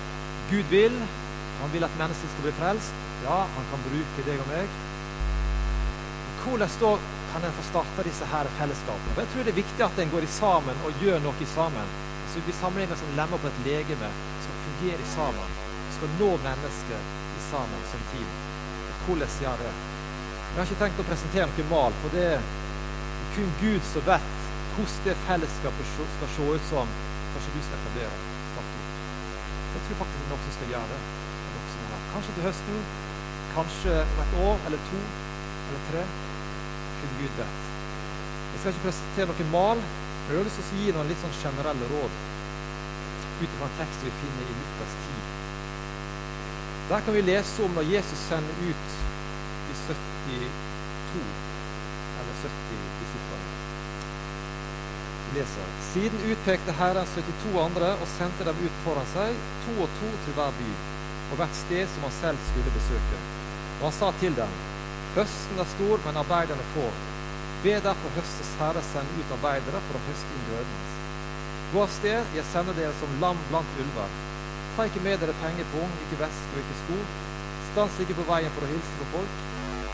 Gud 0.50 0.70
vil. 0.70 0.96
Han 1.60 1.72
vil 1.72 1.84
at 1.86 1.98
mennesket 1.98 2.32
skal 2.32 2.46
bli 2.46 2.54
frelst. 2.60 3.04
Ja, 3.24 3.38
han 3.56 3.68
kan 3.70 3.84
bruke 3.88 4.24
deg 4.26 4.40
og 4.42 4.50
meg. 4.50 4.72
Hvordan 6.42 6.74
da 6.80 6.90
kan 7.32 7.46
en 7.46 7.56
få 7.58 7.64
starta 7.68 8.04
disse 8.06 8.26
her 8.32 8.50
fellesskapene? 8.58 9.14
For 9.14 9.22
Jeg 9.24 9.30
tror 9.32 9.46
det 9.46 9.52
er 9.52 9.62
viktig 9.62 9.86
at 9.86 10.00
en 10.02 10.12
går 10.14 10.26
i 10.26 10.32
sammen 10.40 10.84
og 10.86 11.00
gjør 11.02 11.22
noe 11.24 11.48
sammen. 11.54 11.94
Så 12.32 12.42
vi 12.46 12.54
sammenligner 12.60 12.98
som 13.00 13.16
lemmer 13.18 13.42
på 13.42 13.50
et 13.50 13.62
legeme 13.66 14.10
som 14.44 14.60
fungerer 14.66 15.06
sammen. 15.14 15.56
Skal 15.96 16.14
nå 16.20 16.30
mennesker 16.48 17.00
i 17.38 17.42
sammen 17.50 17.88
som 17.92 18.06
team. 18.12 18.30
Hvordan 19.06 19.40
gjør 19.42 19.62
det? 19.62 19.72
Jeg 20.50 20.58
har 20.58 20.68
ikke 20.70 20.82
tenkt 20.82 21.02
å 21.02 21.10
presentere 21.10 21.48
noe 21.50 21.70
mal, 21.70 21.96
for 22.02 22.16
det 22.16 22.28
er 22.36 22.46
kun 23.34 23.50
Gud 23.60 23.82
som 23.92 24.06
vet 24.06 24.32
hvordan 24.76 25.02
det 25.04 25.16
fellesskapet 25.26 25.92
skal 25.96 26.32
se 26.36 26.46
ut 26.56 26.64
som 26.70 26.96
kanskje 27.36 27.52
du 27.54 27.62
skal 27.68 27.78
etablere. 27.82 28.16
Jeg 29.76 29.80
tror 29.86 29.98
faktisk 30.00 30.20
det 30.20 30.26
er 30.26 30.30
noen 30.32 30.44
som 30.44 30.54
skal 30.56 30.70
gjøre 30.72 30.88
det. 30.92 31.00
Kanskje 32.12 32.34
til 32.36 32.46
høsten, 32.46 32.78
kanskje 33.52 33.96
om 34.04 34.20
et 34.24 34.36
år 34.48 34.56
eller 34.68 34.80
to 34.90 35.00
eller 35.68 35.82
tre. 35.90 36.04
Kun 37.00 37.12
Gud 37.20 37.34
vet. 37.40 37.58
Jeg 38.52 38.60
skal 38.60 38.72
ikke 38.72 38.84
presentere 38.86 39.28
noen 39.32 39.52
mal, 39.52 39.82
men 39.82 40.30
jeg 40.32 40.38
har 40.40 40.48
lyst 40.48 40.60
til 40.62 40.66
å 40.66 40.80
gi 40.80 40.94
noen 40.96 41.10
litt 41.12 41.20
sånn 41.24 41.36
generelle 41.42 41.90
råd 41.92 42.12
ut 43.36 43.52
fra 43.58 43.68
en 43.68 43.76
tekst 43.82 44.06
vi 44.06 44.12
finner 44.22 44.48
i 44.48 44.56
Lukas 44.62 44.96
10. 45.04 45.26
Der 46.88 47.00
kan 47.04 47.16
vi 47.18 47.26
lese 47.26 47.66
om 47.66 47.76
når 47.76 47.90
Jesus 47.92 48.20
sender 48.30 48.54
ut 48.64 48.88
de 49.68 49.74
72 49.82 51.26
eller 52.16 52.34
70 52.46 52.48
disiplene. 52.48 52.72
Vi 52.72 52.75
leser. 55.36 55.72
Siden 55.92 56.24
utpekte 56.32 56.74
Herren 56.80 57.08
72 57.14 57.56
andre 57.62 57.92
og 58.00 58.08
sendte 58.16 58.46
dem 58.48 58.62
ut 58.64 58.78
foran 58.84 59.08
seg, 59.12 59.40
to 59.66 59.74
og 59.84 59.98
to 60.00 60.12
til 60.24 60.36
hver 60.38 60.54
by, 60.60 60.70
og 61.30 61.40
hvert 61.40 61.58
sted 61.62 61.84
som 61.92 62.06
han 62.06 62.16
selv 62.20 62.46
skulle 62.50 62.74
besøke. 62.76 63.20
Og 63.78 63.88
han 63.88 63.96
sa 63.98 64.12
til 64.20 64.36
dem, 64.38 64.58
høsten 65.16 65.62
er 65.62 65.72
stor, 65.76 66.02
men 66.06 66.20
arbeiderne 66.22 66.70
få. 66.74 66.86
Be 67.64 67.74
derfor 67.88 68.14
høstes 68.16 68.52
Herre 68.60 68.84
sende 68.92 69.18
ut 69.20 69.34
arbeidere 69.38 69.82
for 69.88 69.98
å 69.98 70.04
høste 70.08 70.36
inn 70.36 70.46
grøden. 70.50 70.78
Gå 71.72 71.82
av 71.82 71.92
sted, 71.96 72.34
jeg 72.36 72.48
sender 72.52 72.76
dere 72.78 72.94
som 73.00 73.16
lam 73.22 73.40
blant 73.50 73.80
ulver. 73.82 74.16
Ta 74.76 74.86
ikke 74.86 75.02
med 75.02 75.18
dere 75.22 75.34
penger 75.42 75.66
på, 75.72 75.82
ikke 76.04 76.20
vest 76.20 76.52
og 76.52 76.62
ikke 76.62 76.78
sko. 76.84 77.00
Stans 77.72 78.00
ikke 78.04 78.18
på 78.20 78.28
veien 78.30 78.54
for 78.54 78.66
å 78.66 78.70
hilse 78.70 79.00
på 79.00 79.10
folk. 79.16 79.44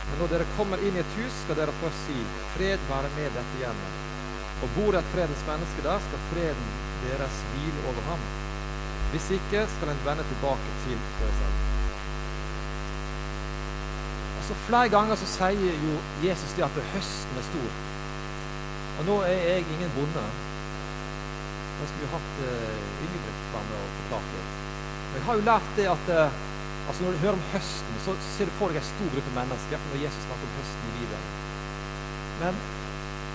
Men 0.05 0.21
når 0.21 0.33
dere 0.35 0.53
kommer 0.59 0.85
inn 0.85 0.99
i 0.99 1.03
et 1.03 1.19
hus, 1.19 1.43
skal 1.45 1.59
dere 1.63 1.81
først 1.81 2.09
si, 2.11 2.19
fred 2.57 2.89
være 2.91 3.15
med 3.17 3.39
dette 3.39 3.63
hjemmet. 3.63 4.12
Og 4.63 4.69
bor 4.77 4.95
et 4.99 5.13
fredens 5.15 5.45
menneske 5.49 5.85
der, 5.89 5.99
skal 6.07 6.25
freden 6.31 6.69
deres 7.05 7.39
hvile 7.53 7.81
over 7.91 8.03
ham. 8.11 8.23
Hvis 9.13 9.31
ikke, 9.39 9.67
skal 9.75 9.91
en 9.93 10.05
vende 10.07 10.25
tilbake 10.31 10.77
til 10.85 10.99
dere 11.19 11.33
selv. 11.41 11.59
Altså 14.39 14.55
Flere 14.67 14.89
ganger 14.95 15.19
så 15.19 15.27
sier 15.31 15.75
jo 15.87 15.97
Jesus 16.29 16.55
det 16.57 16.65
at 16.67 16.79
høsten 16.95 17.41
er 17.41 17.45
stor. 17.51 17.75
Og 18.99 19.05
nå 19.09 19.19
er 19.27 19.37
jeg 19.49 19.67
ingen 19.75 19.93
bonde. 19.97 20.25
Da 21.79 21.87
skulle 21.89 22.07
vi 22.07 22.15
hatt 22.15 22.41
uh, 22.47 23.05
Ingebrigt 23.05 23.45
framme 23.53 23.79
og 23.83 23.95
forklart 23.99 24.29
det. 24.35 24.43
Men 25.07 25.17
jeg 25.19 25.27
har 25.29 25.39
jo 25.39 25.47
lært 25.51 25.71
det 25.79 25.87
at 25.93 26.13
uh, 26.17 26.41
altså 26.89 27.05
når 27.05 27.17
du 27.17 27.23
hører 27.25 27.39
om 27.39 27.49
høsten, 27.53 27.97
så 28.05 28.15
ser 28.35 28.51
du 28.51 28.55
for 28.59 28.73
deg 28.73 28.83
en 28.83 28.91
stor 28.91 29.11
gruppe 29.15 29.33
mennesker 29.39 29.89
når 29.89 30.05
Jesus 30.05 30.29
snakker 30.29 30.49
om 30.51 30.55
høsten 30.61 30.91
i 30.91 30.95
Bibelen. 30.99 31.27
Men 32.43 32.63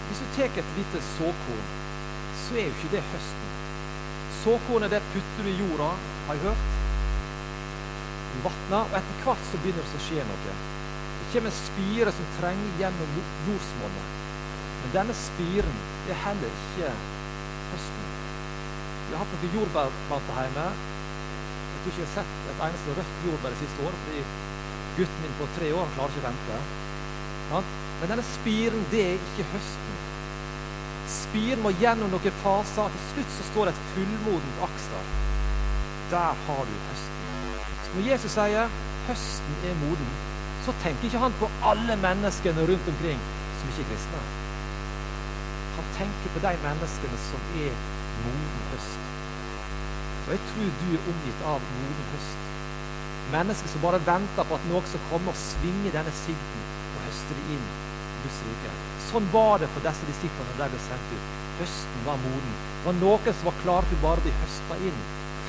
hvis 0.08 0.24
du 0.24 0.28
tar 0.38 0.60
et 0.62 0.74
lite 0.78 1.02
såkorn, 1.18 1.68
så 2.44 2.56
er 2.56 2.68
jo 2.70 2.76
ikke 2.76 2.94
det 2.96 3.04
høsten. 3.12 3.54
Såkornet 4.42 4.94
det 4.94 5.02
putter 5.12 5.44
du 5.44 5.52
i 5.52 5.58
jorda, 5.60 5.90
har 6.28 6.38
jeg 6.38 6.46
hørt. 6.48 6.68
Du 8.32 8.40
vatner, 8.46 8.88
og 8.88 8.98
etter 9.00 9.22
hvert 9.26 9.46
så 9.50 9.60
begynner 9.64 9.84
det 9.84 10.00
å 10.00 10.06
skje 10.06 10.26
noe. 10.30 10.56
Det 11.18 11.28
kommer 11.34 11.52
en 11.52 11.60
spire 11.60 12.14
som 12.16 12.32
trenger 12.38 12.82
gjennom 12.82 13.16
jordsmonnet. 13.50 14.14
Men 14.78 14.94
denne 14.94 15.16
spiren 15.20 15.80
er 16.08 16.22
heller 16.24 16.60
ikke 16.62 16.92
høsten. 17.74 18.12
Vi 19.08 19.16
har 19.16 19.24
hatt 19.24 19.34
noen 19.36 19.56
jordbærplanter 19.58 20.42
hjemme. 20.44 20.68
Jeg 21.68 21.80
tror 21.84 21.94
ikke 21.94 22.04
jeg 22.04 22.10
har 22.10 22.18
sett 22.18 22.52
et 22.54 22.66
eneste 22.70 23.00
rødt 23.00 23.24
jordbær 23.28 23.56
det 23.56 23.62
siste 23.66 23.88
året, 23.88 24.04
fordi 24.08 24.26
gutten 24.98 25.24
min 25.26 25.40
på 25.42 25.54
tre 25.58 25.72
år 25.82 25.96
klarer 25.98 26.16
ikke 26.16 26.24
å 26.24 26.30
vente. 26.32 26.87
Men 27.52 28.12
denne 28.12 28.24
spiren, 28.28 28.84
det 28.92 29.04
er 29.06 29.14
ikke 29.16 29.48
høsten. 29.54 30.00
Spiren 31.08 31.64
må 31.64 31.72
gjennom 31.80 32.12
noen 32.12 32.40
faser. 32.44 32.92
Til 32.94 33.06
slutt 33.12 33.36
så 33.38 33.46
står 33.52 33.70
det 33.70 33.74
et 33.76 33.88
fullmodent 33.94 34.64
aks 34.68 34.90
der. 34.94 35.14
Har 36.48 36.64
du 36.68 36.76
høsten. 36.90 37.24
Så 37.84 37.94
når 37.96 38.10
Jesus 38.12 38.36
sier 38.36 38.76
høsten 39.08 39.66
er 39.70 39.80
moden, 39.82 40.12
så 40.66 40.76
tenker 40.84 41.08
ikke 41.08 41.24
han 41.24 41.36
på 41.40 41.50
alle 41.72 41.96
menneskene 42.04 42.68
rundt 42.70 42.92
omkring 42.92 43.22
som 43.60 43.72
ikke 43.72 43.86
er 43.86 43.90
kristne. 43.92 44.24
Han 45.78 45.92
tenker 45.98 46.34
på 46.36 46.44
de 46.44 46.54
menneskene 46.64 47.20
som 47.30 47.52
er 47.64 47.76
moden 48.26 48.64
høst. 48.74 49.04
Og 50.28 50.34
jeg 50.36 50.44
tror 50.52 50.72
du 50.82 50.88
er 50.98 51.12
omgitt 51.14 51.46
av 51.54 51.68
moden 51.72 52.08
høst. 52.14 52.48
Mennesker 53.32 53.72
som 53.72 53.84
bare 53.84 54.04
venter 54.08 54.48
på 54.48 54.60
at 54.60 54.68
noe 54.72 54.84
skal 54.92 55.08
komme 55.12 55.32
og 55.32 55.40
svinge 55.40 55.96
denne 55.96 56.16
sigden 56.24 56.67
og 57.28 57.36
høste 57.36 57.54
inn 57.54 57.68
Guds 58.24 58.40
rike. 58.48 58.72
Sånn 59.08 59.28
var 59.32 59.60
det 59.62 59.70
for 59.74 59.84
disse 59.86 60.08
disiplene 60.08 60.56
de 60.58 60.70
ble 60.72 60.80
sendt 60.84 61.14
ut. 61.14 61.36
Høsten 61.60 62.06
var 62.06 62.20
moden. 62.24 62.56
Det 62.56 62.86
var 62.88 62.98
noen 63.02 63.34
som 63.34 63.50
var 63.50 63.62
klare 63.64 63.90
til 63.90 64.02
bare 64.04 64.22
å 64.22 64.26
bli 64.26 64.34
høsta 64.42 64.80
inn. 64.88 65.00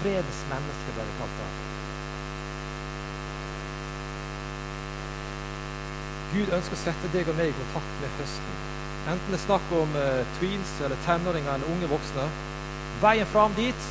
Fredens 0.00 0.42
mennesker 0.50 0.96
ble 0.96 1.06
det 1.06 1.16
kalt 1.18 1.40
der. 1.40 1.56
Gud 6.28 6.52
ønsker 6.58 6.76
å 6.76 6.82
sette 6.82 7.12
deg 7.14 7.30
og 7.30 7.38
meg 7.38 7.50
i 7.50 7.56
kontakt 7.56 8.02
med 8.02 8.18
høsten. 8.20 8.58
Enten 9.08 9.32
det 9.32 9.38
er 9.38 9.46
snakk 9.46 9.70
om 9.72 9.94
uh, 9.96 10.36
tweens 10.36 10.74
eller 10.84 11.00
tenåringer 11.06 11.54
eller 11.54 11.72
unge 11.72 11.88
voksne. 11.88 12.26
Veien 13.00 13.30
fram 13.32 13.54
dit 13.56 13.90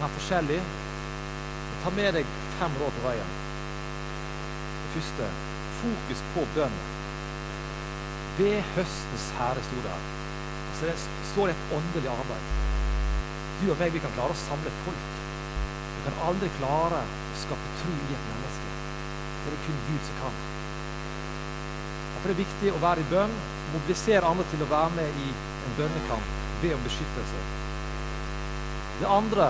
er 0.00 0.14
forskjellig. 0.16 0.60
Ta 1.84 1.92
med 1.92 2.16
deg 2.16 2.36
fem 2.58 2.80
råd 2.80 2.96
på 2.96 3.06
veien. 3.10 3.36
Det 4.80 4.94
første 4.96 5.28
fokus 5.82 6.24
på 6.32 6.46
bønn. 6.56 6.82
Ved 8.38 8.62
høstens 8.74 9.26
herre 9.38 9.62
sto 9.62 9.80
der. 9.84 10.06
Så 10.74 10.88
det 10.88 10.94
står 11.32 11.52
et 11.52 11.66
åndelig 11.76 12.10
arbeid. 12.10 12.48
Du 13.60 13.68
og 13.70 13.78
meg 13.78 13.92
vi 13.94 14.02
kan 14.02 14.14
klare 14.16 14.34
å 14.34 14.40
samle 14.40 14.72
folk. 14.84 15.10
Vi 15.96 16.00
kan 16.06 16.22
aldri 16.28 16.48
klare 16.58 17.02
å 17.04 17.36
skape 17.38 17.74
tro 17.82 17.92
i 17.94 18.16
et 18.16 18.24
menneske. 18.30 18.72
Det 19.44 19.50
er 19.50 19.54
det 19.54 19.60
kun 19.66 19.78
Gud 19.88 20.08
som 20.08 20.18
kan. 20.24 20.40
Derfor 22.14 22.32
er 22.32 22.34
det 22.34 22.42
viktig 22.42 22.72
å 22.72 22.82
være 22.82 23.04
i 23.04 23.10
bønn, 23.12 23.36
mobilisere 23.74 24.32
andre 24.32 24.48
til 24.50 24.64
å 24.64 24.70
være 24.72 24.96
med 24.98 25.22
i 25.22 25.30
en 25.34 25.78
bønnekamp, 25.78 26.34
be 26.62 26.74
om 26.74 26.84
beskyttelse. 26.88 27.46
Det 28.98 29.08
andre 29.10 29.48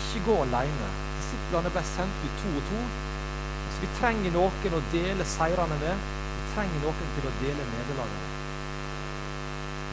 ikke 0.00 0.24
gå 0.26 0.36
alene. 0.48 0.90
Disiplene 1.20 1.72
ble 1.74 1.82
sendt 1.94 2.26
ut 2.26 2.42
to 2.42 2.52
og 2.58 2.68
to. 2.70 2.82
Så 3.74 3.82
vi 3.82 3.90
trenger 4.00 4.34
noen 4.34 4.76
å 4.78 4.84
dele 4.92 5.26
seirene 5.28 5.78
med. 5.82 6.13
Trenger 6.54 6.84
noen 6.84 7.08
til 7.16 7.26
å 7.26 7.32
dele 7.40 7.66
nederlaget. 7.70 8.26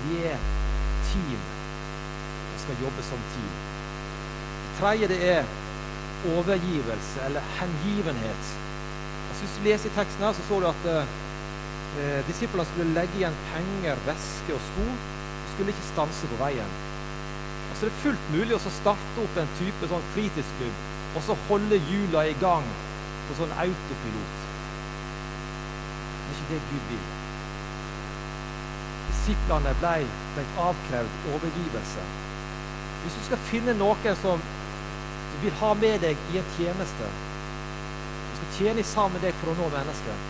Vi 0.02 0.18
er 0.30 0.44
team 1.10 1.40
og 1.42 2.60
skal 2.64 2.84
jobbe 2.84 3.06
som 3.08 3.24
team. 3.34 3.54
Det 4.66 4.76
tredje 4.82 5.10
det 5.12 5.20
er 5.30 5.50
overgivelse 6.32 7.26
eller 7.26 7.50
hengivenhet. 7.58 8.52
Altså, 9.30 9.42
hvis 9.42 9.58
du 9.58 9.66
leser 9.66 9.90
i 9.90 9.96
teksten 9.96 10.26
her, 10.26 10.38
så 10.38 10.46
så 10.48 10.60
du 10.62 10.68
at 10.70 10.86
uh, 10.86 11.16
eh, 12.02 12.22
disiplene 12.28 12.68
skulle 12.70 12.94
legge 12.94 13.18
igjen 13.18 13.42
penger, 13.54 14.06
veske 14.06 14.54
og 14.54 14.62
sko. 14.70 14.86
og 14.86 15.50
skulle 15.56 15.74
ikke 15.74 15.90
stanse 15.94 16.30
på 16.32 16.40
veien. 16.44 16.78
Altså 17.70 17.86
Det 17.86 17.92
er 17.92 18.04
fullt 18.06 18.32
mulig 18.36 18.56
å 18.56 18.78
starte 18.82 19.26
opp 19.26 19.38
en 19.42 19.54
type 19.58 19.90
sånn 19.90 20.10
fritidsklubb 20.14 20.88
og 21.16 21.24
så 21.26 21.36
holde 21.50 21.80
hjula 21.90 22.24
i 22.30 22.36
gang 22.40 22.68
på 23.28 23.38
sånn 23.40 23.52
autopilot. 23.64 24.51
Er 26.32 26.38
ikke 26.38 26.54
det 26.54 26.62
Gud 26.72 26.84
vil. 26.90 27.08
Disiplene 29.12 29.74
ble, 29.82 29.96
ble 30.36 30.44
avkrevd 30.66 31.26
overgivelse. 31.34 32.06
Hvis 33.02 33.18
du 33.18 33.24
skal 33.26 33.42
finne 33.50 33.76
noen 33.76 34.16
som 34.22 34.44
vil 35.42 35.58
ha 35.60 35.74
med 35.74 36.00
deg 36.06 36.22
i 36.32 36.40
en 36.40 36.54
tjeneste, 36.56 37.10
som 37.10 38.38
skal 38.38 38.54
tjene 38.60 38.86
sammen 38.86 39.18
med 39.18 39.26
deg 39.28 39.36
for 39.42 39.52
å 39.52 39.58
nå 39.60 39.68
mennesker, 39.74 40.24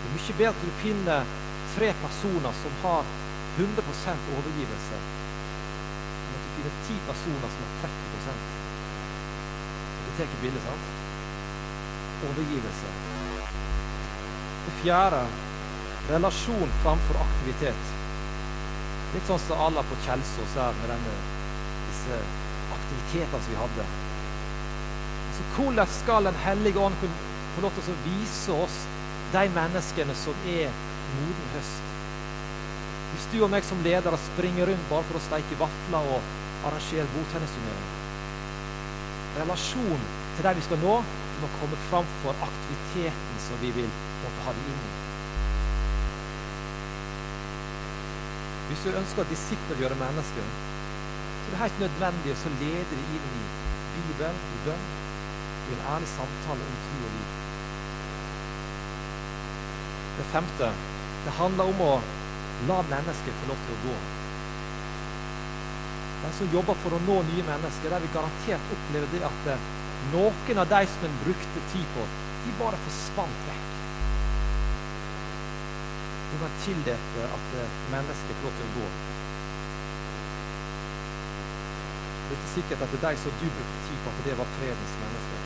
det 0.00 0.08
er 0.08 0.16
mye 0.16 0.36
bedre 0.40 0.50
at 0.50 0.64
du 0.64 0.78
finner 0.80 1.32
tre 1.76 1.92
personer 2.02 2.58
som 2.62 2.78
har 2.82 3.14
100% 3.60 4.30
overgivelse, 4.40 5.00
enn 6.24 6.34
at 6.34 6.42
du 6.42 6.50
finner 6.58 6.82
ti 6.88 6.98
personer 7.06 7.56
som 7.56 7.68
har 7.68 7.80
30% 7.86 8.48
Det 10.18 10.26
tar 10.26 10.38
bildet, 10.42 10.66
sant? 10.66 10.92
Overgivelse. 12.32 13.19
Det 14.70 14.82
fjerde 14.82 15.24
relasjon 16.08 16.70
framfor 16.82 17.18
aktivitet. 17.20 17.88
Litt 19.14 19.26
sånn 19.26 19.40
som 19.42 19.62
alle 19.66 19.82
på 19.88 19.96
Kjelsås 20.04 20.52
her 20.54 20.76
med 20.78 20.92
denne, 20.92 21.14
disse 21.88 22.18
aktivitetene 22.76 23.40
som 23.40 23.50
vi 23.50 23.58
hadde. 23.58 23.86
Altså, 25.26 25.46
Hvordan 25.56 25.90
skal 25.96 26.28
Den 26.30 26.38
hellige 26.44 26.78
ånd 26.78 26.94
få 27.02 27.64
lov 27.64 27.74
til 27.74 27.90
å 27.90 27.98
vise 28.04 28.58
oss 28.64 28.76
de 29.34 29.42
menneskene 29.54 30.14
som 30.22 30.46
er 30.54 30.70
moden 31.16 31.48
høst. 31.54 31.88
Hvis 33.10 33.26
du 33.32 33.40
og 33.42 33.50
meg 33.50 33.66
som 33.66 33.82
ledere 33.82 34.18
springer 34.30 34.70
rundt 34.70 34.90
bare 34.90 35.06
for 35.08 35.18
å 35.18 35.24
steike 35.24 35.58
vafler 35.58 36.12
og 36.14 36.36
arrangere 36.68 37.08
bordtennisturnering 37.10 37.88
Relasjonen 39.40 40.06
til 40.36 40.46
de 40.46 40.54
vi 40.58 40.64
skal 40.66 40.80
nå, 40.84 40.94
må 41.40 41.50
komme 41.58 41.82
framfor 41.88 42.46
aktiviteten 42.46 43.42
som 43.46 43.60
vi 43.62 43.70
vil 43.80 43.90
måtte 44.50 44.56
ha 44.56 44.56
det 44.56 44.62
inn 44.70 44.82
i. 44.84 44.98
Hvis 48.70 48.84
du 48.84 48.98
ønsker 48.98 49.22
å 49.24 49.30
disippelgjøre 49.30 49.98
mennesker, 49.98 50.46
så 51.40 51.50
det 51.50 51.56
er 51.56 51.64
helt 51.64 51.82
nødvendig 51.82 52.34
å 52.34 52.52
lede 52.60 52.94
det 52.94 53.00
inn 53.16 53.26
i 53.40 53.44
Bibelen, 53.96 54.38
i 54.38 54.62
bønn, 54.66 54.86
i 55.70 55.74
en 55.74 55.84
ærlig 55.94 56.08
samtale 56.10 56.62
om 56.68 56.78
tro 56.86 57.02
og 57.08 57.12
liv. 57.16 57.36
Det 60.20 60.26
femte 60.30 60.72
det 61.24 61.36
handler 61.36 61.64
om 61.72 61.82
å 61.84 61.92
la 62.68 62.78
mennesker 62.90 63.36
få 63.40 63.50
lov 63.50 63.60
til 63.66 63.76
å 63.76 63.82
gå. 63.88 63.98
De 66.20 66.30
som 66.36 66.54
jobber 66.54 66.76
for 66.82 66.96
å 66.96 67.02
nå 67.06 67.18
nye 67.30 67.44
mennesker, 67.48 67.92
der 67.92 68.02
vil 68.04 68.14
garantert 68.14 68.74
oppleve 68.76 69.08
det 69.14 69.24
at 69.26 69.50
eh, 69.54 69.66
noen 70.12 70.62
av 70.62 70.68
de 70.70 70.84
som 70.92 71.08
en 71.08 71.18
brukte 71.24 71.66
tid 71.72 71.90
på, 71.96 72.06
de 72.44 72.56
bare 72.60 72.80
forsvant 72.86 73.44
vekk. 73.48 73.69
Du 76.40 76.44
har 76.46 76.52
tillate 76.64 77.24
at 77.36 77.48
mennesket 77.92 77.92
mennesker 77.92 78.36
får 78.36 78.44
lov 78.46 78.52
til 78.56 78.64
å 78.64 78.74
gå. 78.74 78.84
Det 82.28 82.36
er 82.36 82.38
ikke 82.38 82.52
sikkert 82.52 82.84
at 82.84 82.92
det 82.94 83.00
er 83.00 83.02
de 83.04 83.18
som 83.20 83.34
du 83.40 83.42
brukte 83.56 83.80
tid 83.88 83.98
på, 84.04 84.12
at 84.12 84.22
det 84.24 84.36
var 84.38 84.48
fredens 84.54 84.94
mennesker. 85.00 85.42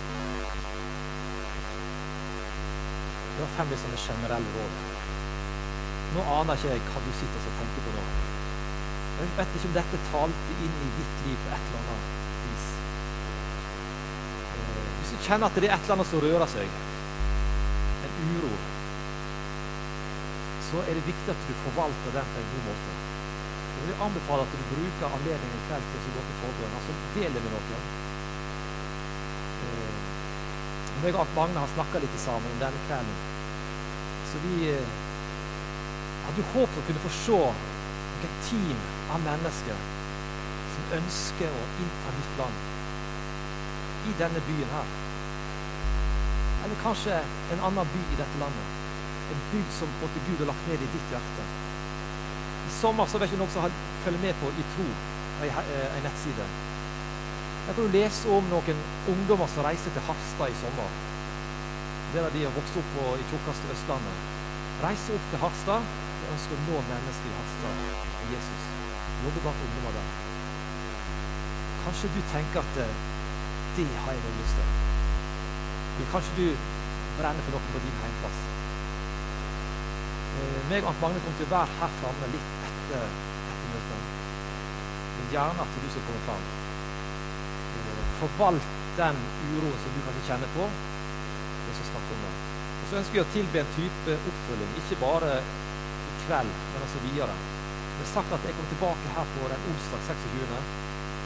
Det 3.33 3.41
var 3.43 3.51
fem 3.57 3.73
sånne 3.81 3.99
generelle 4.05 4.53
råd. 4.55 4.77
Nå 6.15 6.27
aner 6.37 6.61
ikke 6.63 6.71
jeg 6.77 6.85
hva 6.93 7.03
du 7.09 7.11
sitter 7.23 7.49
og 7.51 7.59
tenker 7.59 7.89
på 7.89 7.95
nå. 7.97 8.05
Jeg 9.17 9.33
vet 9.41 9.59
ikke 9.59 9.71
om 9.73 9.75
dette 9.81 10.01
talte 10.13 10.59
inn 10.69 10.79
i 10.85 10.93
ditt 11.01 11.27
liv 11.27 11.43
på 11.43 11.57
et 11.57 11.73
eller 11.73 11.91
annet 11.97 12.39
vis. 12.45 12.69
Eh, 14.53 14.79
hvis 15.01 15.11
du 15.17 15.27
kjenner 15.27 15.51
at 15.51 15.59
det 15.59 15.67
er 15.73 15.75
et 15.75 15.83
eller 15.89 15.99
annet 15.99 16.13
som 16.13 16.23
rører 16.29 16.55
seg, 16.55 16.79
en 18.07 18.17
uro, 18.37 18.53
så 20.69 20.81
er 20.89 20.97
det 20.97 21.09
viktig 21.09 21.31
at 21.33 21.45
du 21.49 21.53
forvalter 21.65 22.17
den 22.17 22.33
på 22.33 22.41
en 22.41 22.51
god 22.53 22.65
måte. 22.71 22.97
Jeg 23.75 23.87
vil 23.89 24.03
anbefale 24.07 24.47
at 24.47 24.55
du 24.55 24.65
bruker 24.73 25.17
anledningen 25.19 25.59
i 25.59 25.65
kveld 25.69 25.87
til 25.93 26.09
å 26.09 26.13
gå 26.17 26.25
til 26.29 26.37
forbønn. 26.43 26.77
Altså 26.79 26.97
del 27.17 27.37
det 27.37 27.43
med 27.45 27.55
noen. 27.55 27.89
Eh, 29.65 29.95
jeg 31.05 31.17
og 31.21 31.33
Magne 31.37 31.65
har 31.65 31.73
snakka 31.75 32.01
litt 32.05 32.21
sammen 32.23 32.55
om 32.55 32.63
denne 32.63 32.85
kvelden. 32.89 33.19
Så 34.31 34.43
vi 34.47 34.71
eh, 34.73 34.95
hadde 36.27 36.41
jo 36.41 36.53
håpet 36.55 36.81
å 36.81 36.87
kunne 36.89 37.05
få 37.05 37.13
se 37.19 37.41
noen 37.41 38.39
team 38.49 38.87
av 39.13 39.27
mennesker 39.27 39.83
som 40.75 40.95
ønsker 41.01 41.59
å 41.59 41.67
innta 41.85 42.15
nytt 42.15 42.39
land 42.41 44.09
i 44.09 44.15
denne 44.23 44.47
byen 44.49 44.73
her. 44.79 44.95
Eller 46.65 46.81
kanskje 46.87 47.21
en 47.53 47.67
annen 47.69 47.93
by 47.93 48.07
i 48.07 48.19
dette 48.23 48.41
landet. 48.41 48.74
En 49.33 49.41
bygd 49.53 49.73
som 49.79 49.89
måtte 50.03 50.23
Gud 50.27 50.43
har 50.43 50.51
lagt 50.53 50.69
ned 50.69 50.85
i 50.85 50.93
ditt 50.93 51.13
hjerte. 51.15 51.47
I 52.69 52.73
sommer 52.81 53.09
så 53.09 53.21
vet 53.21 53.33
ikke 53.33 53.41
noen 53.41 53.55
som 53.55 53.81
følger 54.05 54.23
med 54.25 54.39
på 54.41 54.53
I 54.53 54.65
tro, 54.75 54.87
ei, 55.45 55.51
ei 55.51 56.03
nettside. 56.05 56.47
Der 57.67 57.73
kan 57.73 57.87
du 57.87 57.97
lese 57.97 58.29
om 58.29 58.49
noen 58.53 58.81
ungdommer 59.09 59.49
som 59.49 59.65
reiser 59.65 59.95
til 59.95 60.05
Harstad 60.09 60.53
i 60.53 60.59
sommer. 60.61 60.97
Der 62.15 62.29
de 62.35 62.45
har 62.45 62.53
vokst 62.57 62.77
opp 62.81 62.91
på, 62.97 63.07
i 63.17 63.25
tjukkeste 63.31 63.71
Østlandet. 63.75 64.27
Reiser 64.85 65.17
opp 65.17 65.31
til 65.33 65.43
Harstad 65.47 65.89
og 65.89 66.29
ønsker 66.35 66.59
å 66.59 66.67
nå 66.67 66.83
mennesker 66.91 67.31
i 67.31 67.39
Harstad 67.39 68.05
Jesus. 68.35 68.69
Jobber 69.25 69.47
blant 69.47 69.65
ungdommer 69.69 69.97
der. 69.97 70.13
Kanskje 71.87 72.13
du 72.13 72.21
tenker 72.33 72.61
at 72.61 72.83
eh, 72.85 72.97
det 73.79 73.89
har 74.05 74.13
jeg 74.13 74.25
noe 74.27 74.39
lyst 74.43 74.61
til. 74.61 74.75
Eller 75.95 76.13
kanskje 76.13 76.37
du 76.41 76.47
brenner 77.17 77.49
for 77.49 77.57
noe 77.57 77.73
på 77.73 77.83
din 77.87 78.03
heimplass. 78.05 78.54
Meg 80.65 80.87
og 80.89 80.97
Magne 80.97 81.21
kommer 81.21 81.37
til 81.37 81.45
å 81.45 81.53
være 81.53 81.75
her 81.77 81.91
framme 81.99 82.29
litt 82.33 82.53
etter, 82.65 83.03
etter 83.53 83.73
møtet. 83.73 84.05
Men 85.17 85.27
gjerne 85.35 85.65
at 85.67 85.75
du 85.77 85.89
skal 85.93 86.07
komme 86.07 86.23
fram. 86.25 86.47
Eh, 87.81 87.99
forvalt 88.23 88.71
den 88.97 89.21
uroen 89.51 89.77
som 89.83 89.93
du 89.93 90.01
kanskje 90.07 90.23
kjenner 90.31 90.55
på, 90.55 90.69
og 90.71 91.77
så 91.77 91.89
snakke 91.91 92.17
om 92.17 92.25
det. 92.25 92.33
Og 92.79 92.87
så 92.89 92.99
ønsker 93.03 93.19
vi 93.19 93.23
å 93.25 93.27
tilby 93.35 93.61
en 93.61 93.75
type 93.77 94.17
oppfølging, 94.31 94.73
ikke 94.81 95.01
bare 95.03 95.35
i 95.43 96.17
kveld, 96.25 96.57
men 96.71 96.87
altså 96.87 97.05
videre. 97.05 97.37
Det 97.99 98.07
er 98.07 98.11
sagt 98.15 98.35
at 98.39 98.49
jeg 98.49 98.57
kommer 98.57 98.73
tilbake 98.73 99.15
her 99.19 99.31
på 99.37 99.53
den 99.53 99.69
onsdag 99.75 100.09
26. 100.09 100.59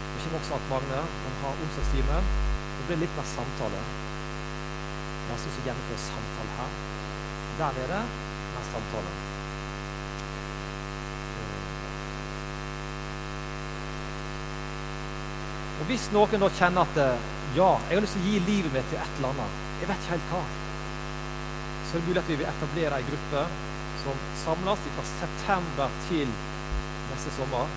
Det 0.09 0.24
kommer 0.24 0.42
også 0.42 0.59
at 0.59 0.70
Magne 0.72 1.05
kan 1.22 1.40
ha 1.44 1.55
onsdagstimen. 1.55 2.33
Det 2.81 2.90
blir 2.90 3.05
litt 3.07 3.16
mer 3.20 3.31
samtale. 3.37 3.87
Men 3.87 5.33
altså 5.37 5.55
også 5.55 5.66
gjennomføre 5.70 6.05
samtale 6.09 6.59
her. 6.59 6.79
Der 7.62 7.81
nede 7.81 8.03
denne 8.03 8.70
samtalen. 8.74 9.27
Hvis 15.88 16.11
noen 16.12 16.42
da 16.42 16.48
kjenner 16.53 16.85
at 16.85 16.98
ja, 17.57 17.68
jeg 17.88 17.96
har 17.96 18.05
lyst 18.05 18.18
til 18.18 18.24
å 18.27 18.29
gi 18.29 18.40
livet 18.44 18.74
mitt 18.74 18.90
til 18.92 19.01
et 19.01 19.14
eller 19.16 19.31
annet, 19.33 19.61
jeg 19.81 19.88
vet 19.88 20.03
ikke 20.03 20.12
helt 20.12 20.33
hva, 20.35 20.40
så 21.88 21.94
er 21.96 22.03
det 22.03 22.09
mulig 22.11 22.20
at 22.20 22.29
vi 22.29 22.37
vil 22.37 22.51
etablere 22.51 22.98
ei 22.98 23.07
gruppe 23.09 23.44
som 24.03 24.20
samles 24.42 24.83
fra 24.98 25.05
september 25.14 25.96
til 26.11 26.29
neste 27.09 27.33
sommer. 27.38 27.72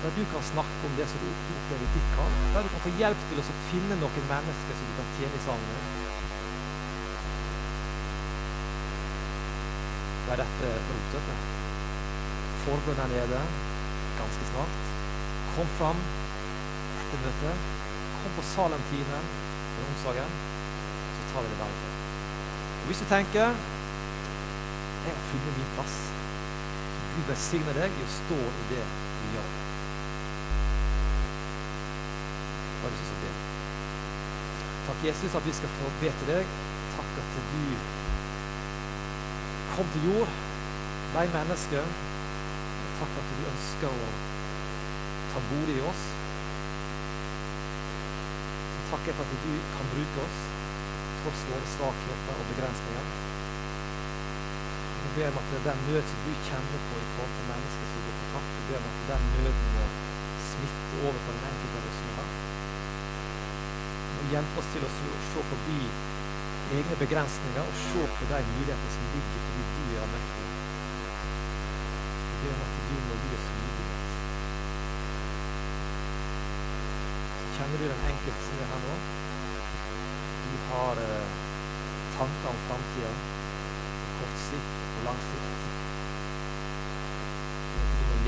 Der 0.00 0.16
du 0.16 0.22
kan 0.32 0.42
snakke 0.48 0.88
om 0.88 0.98
det 0.98 1.06
som 1.06 1.22
du 1.22 1.28
opplever 1.30 1.86
i 1.86 1.94
ditt 1.94 2.12
kall. 2.16 2.36
Der 2.56 2.66
du 2.66 2.72
kan 2.74 2.84
få 2.88 2.92
hjelp 2.98 3.24
til 3.30 3.42
å 3.42 3.48
finne 3.68 3.98
noen 4.00 4.30
mennesker 4.32 4.78
som 4.80 4.90
du 4.90 4.94
kan 4.98 5.10
tjene 5.20 5.42
sammen 5.46 5.74
med. 5.76 5.98
er 10.30 10.38
dette 10.38 10.68
rotete. 10.86 11.36
Forbønn 12.64 13.00
er 13.02 13.08
nede 13.10 13.38
ganske 14.18 14.50
snart. 14.52 14.82
Kom 15.56 15.70
fram 15.78 16.02
etter 17.10 17.26
møtet. 17.26 17.68
Kom 18.20 18.32
på 18.36 18.42
Salem-timen 18.54 19.28
på 19.74 19.84
onsdagen, 19.88 20.34
så 21.16 21.28
tar 21.32 21.44
vi 21.44 21.52
det 21.52 21.58
derfra. 21.58 21.90
Og 22.80 22.86
hvis 22.86 23.02
du 23.02 23.06
tenker 23.10 23.40
jeg 25.00 25.14
har 25.16 25.22
funnet 25.30 25.56
min 25.56 25.70
plass, 25.74 25.96
Gud 27.14 27.24
velsigne 27.30 27.72
deg 27.74 27.94
i 27.96 28.04
å 28.04 28.10
stå 28.12 28.36
i 28.36 28.66
det 28.70 28.82
du 28.84 29.30
gjør. 29.34 29.48
Hva 32.80 32.90
er 32.90 32.94
det 32.94 33.08
som 33.08 33.22
ber? 33.24 33.40
Takk, 34.90 35.02
Jesus, 35.08 35.38
at 35.40 35.48
vi 35.48 35.56
skal 35.56 35.74
få 35.78 35.90
be 36.02 36.12
til 36.20 36.30
deg. 36.34 36.54
Takk 36.94 37.18
at 37.24 37.34
du 37.40 37.64
kom 39.72 39.92
til 39.96 40.06
jord, 40.10 40.38
ble 41.16 41.26
menneske. 41.34 41.84
Takk 43.00 43.20
at 43.24 43.34
du 43.34 43.44
ønsker 43.54 43.90
å 43.90 44.14
ta 45.32 45.46
bolig 45.50 45.80
i 45.80 45.84
oss. 45.88 46.08
Takker 48.90 49.14
for 49.14 49.22
at 49.22 49.42
du 49.46 49.52
kan 49.76 49.86
bruke 49.94 50.22
oss 50.26 50.38
tross 51.20 51.42
våre 51.50 51.66
svakheter 51.74 52.38
og 52.40 52.48
begrensninger. 52.50 53.10
Jeg 55.00 55.10
ber 55.16 55.30
om 55.30 55.38
at 55.40 55.52
den 55.66 55.82
nød 55.88 56.02
som 56.10 56.24
du 56.26 56.30
kjenner 56.48 56.82
på 56.88 56.98
i 56.98 57.08
forhold 57.14 57.34
til 57.36 57.48
mennesker 57.50 57.86
som 57.92 58.04
går 58.06 58.16
på 58.20 58.28
tapt, 58.34 58.54
jeg 58.56 58.66
ber 58.68 58.80
om 58.80 58.88
at 58.90 59.02
den 59.10 59.26
nøden 59.34 59.66
må 59.76 59.86
smitte 60.48 61.02
over 61.04 61.20
på 61.26 61.34
den 61.36 61.48
enkelte 61.50 61.80
av 61.80 61.88
oss 61.90 61.98
som 62.00 62.10
er 62.10 62.16
her. 62.20 62.32
Og 64.20 64.32
hjelpe 64.34 64.64
oss 64.64 64.72
til 64.74 64.86
å 64.88 64.92
se 64.96 65.44
forbi 65.52 65.80
egne 66.80 66.98
begrensninger 67.04 67.62
og 67.66 67.78
se 67.84 68.08
på 68.16 68.32
de 68.32 68.42
mulighetene 68.50 68.96
som 68.96 69.12
ligger 69.14 69.46
fordi 69.46 69.69
Markedsen 78.20 78.58
er 78.60 78.66
her 78.68 78.80
nå. 78.84 78.94
vi 80.44 80.56
har 80.70 80.98
eh, 81.02 81.28
tanker 82.16 82.48
om 82.50 82.58
framtida 82.66 83.12
kort 84.18 84.34
sikt 84.42 84.74
og 84.98 85.06
lang 85.06 85.20
sikt. 85.28 85.62
De 87.94 88.02
må 88.10 88.18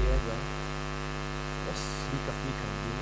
oss 1.74 1.84
slik 2.06 2.30
at 2.32 2.40
vi 2.46 2.54
kan 2.62 2.72
begynne 2.78 3.01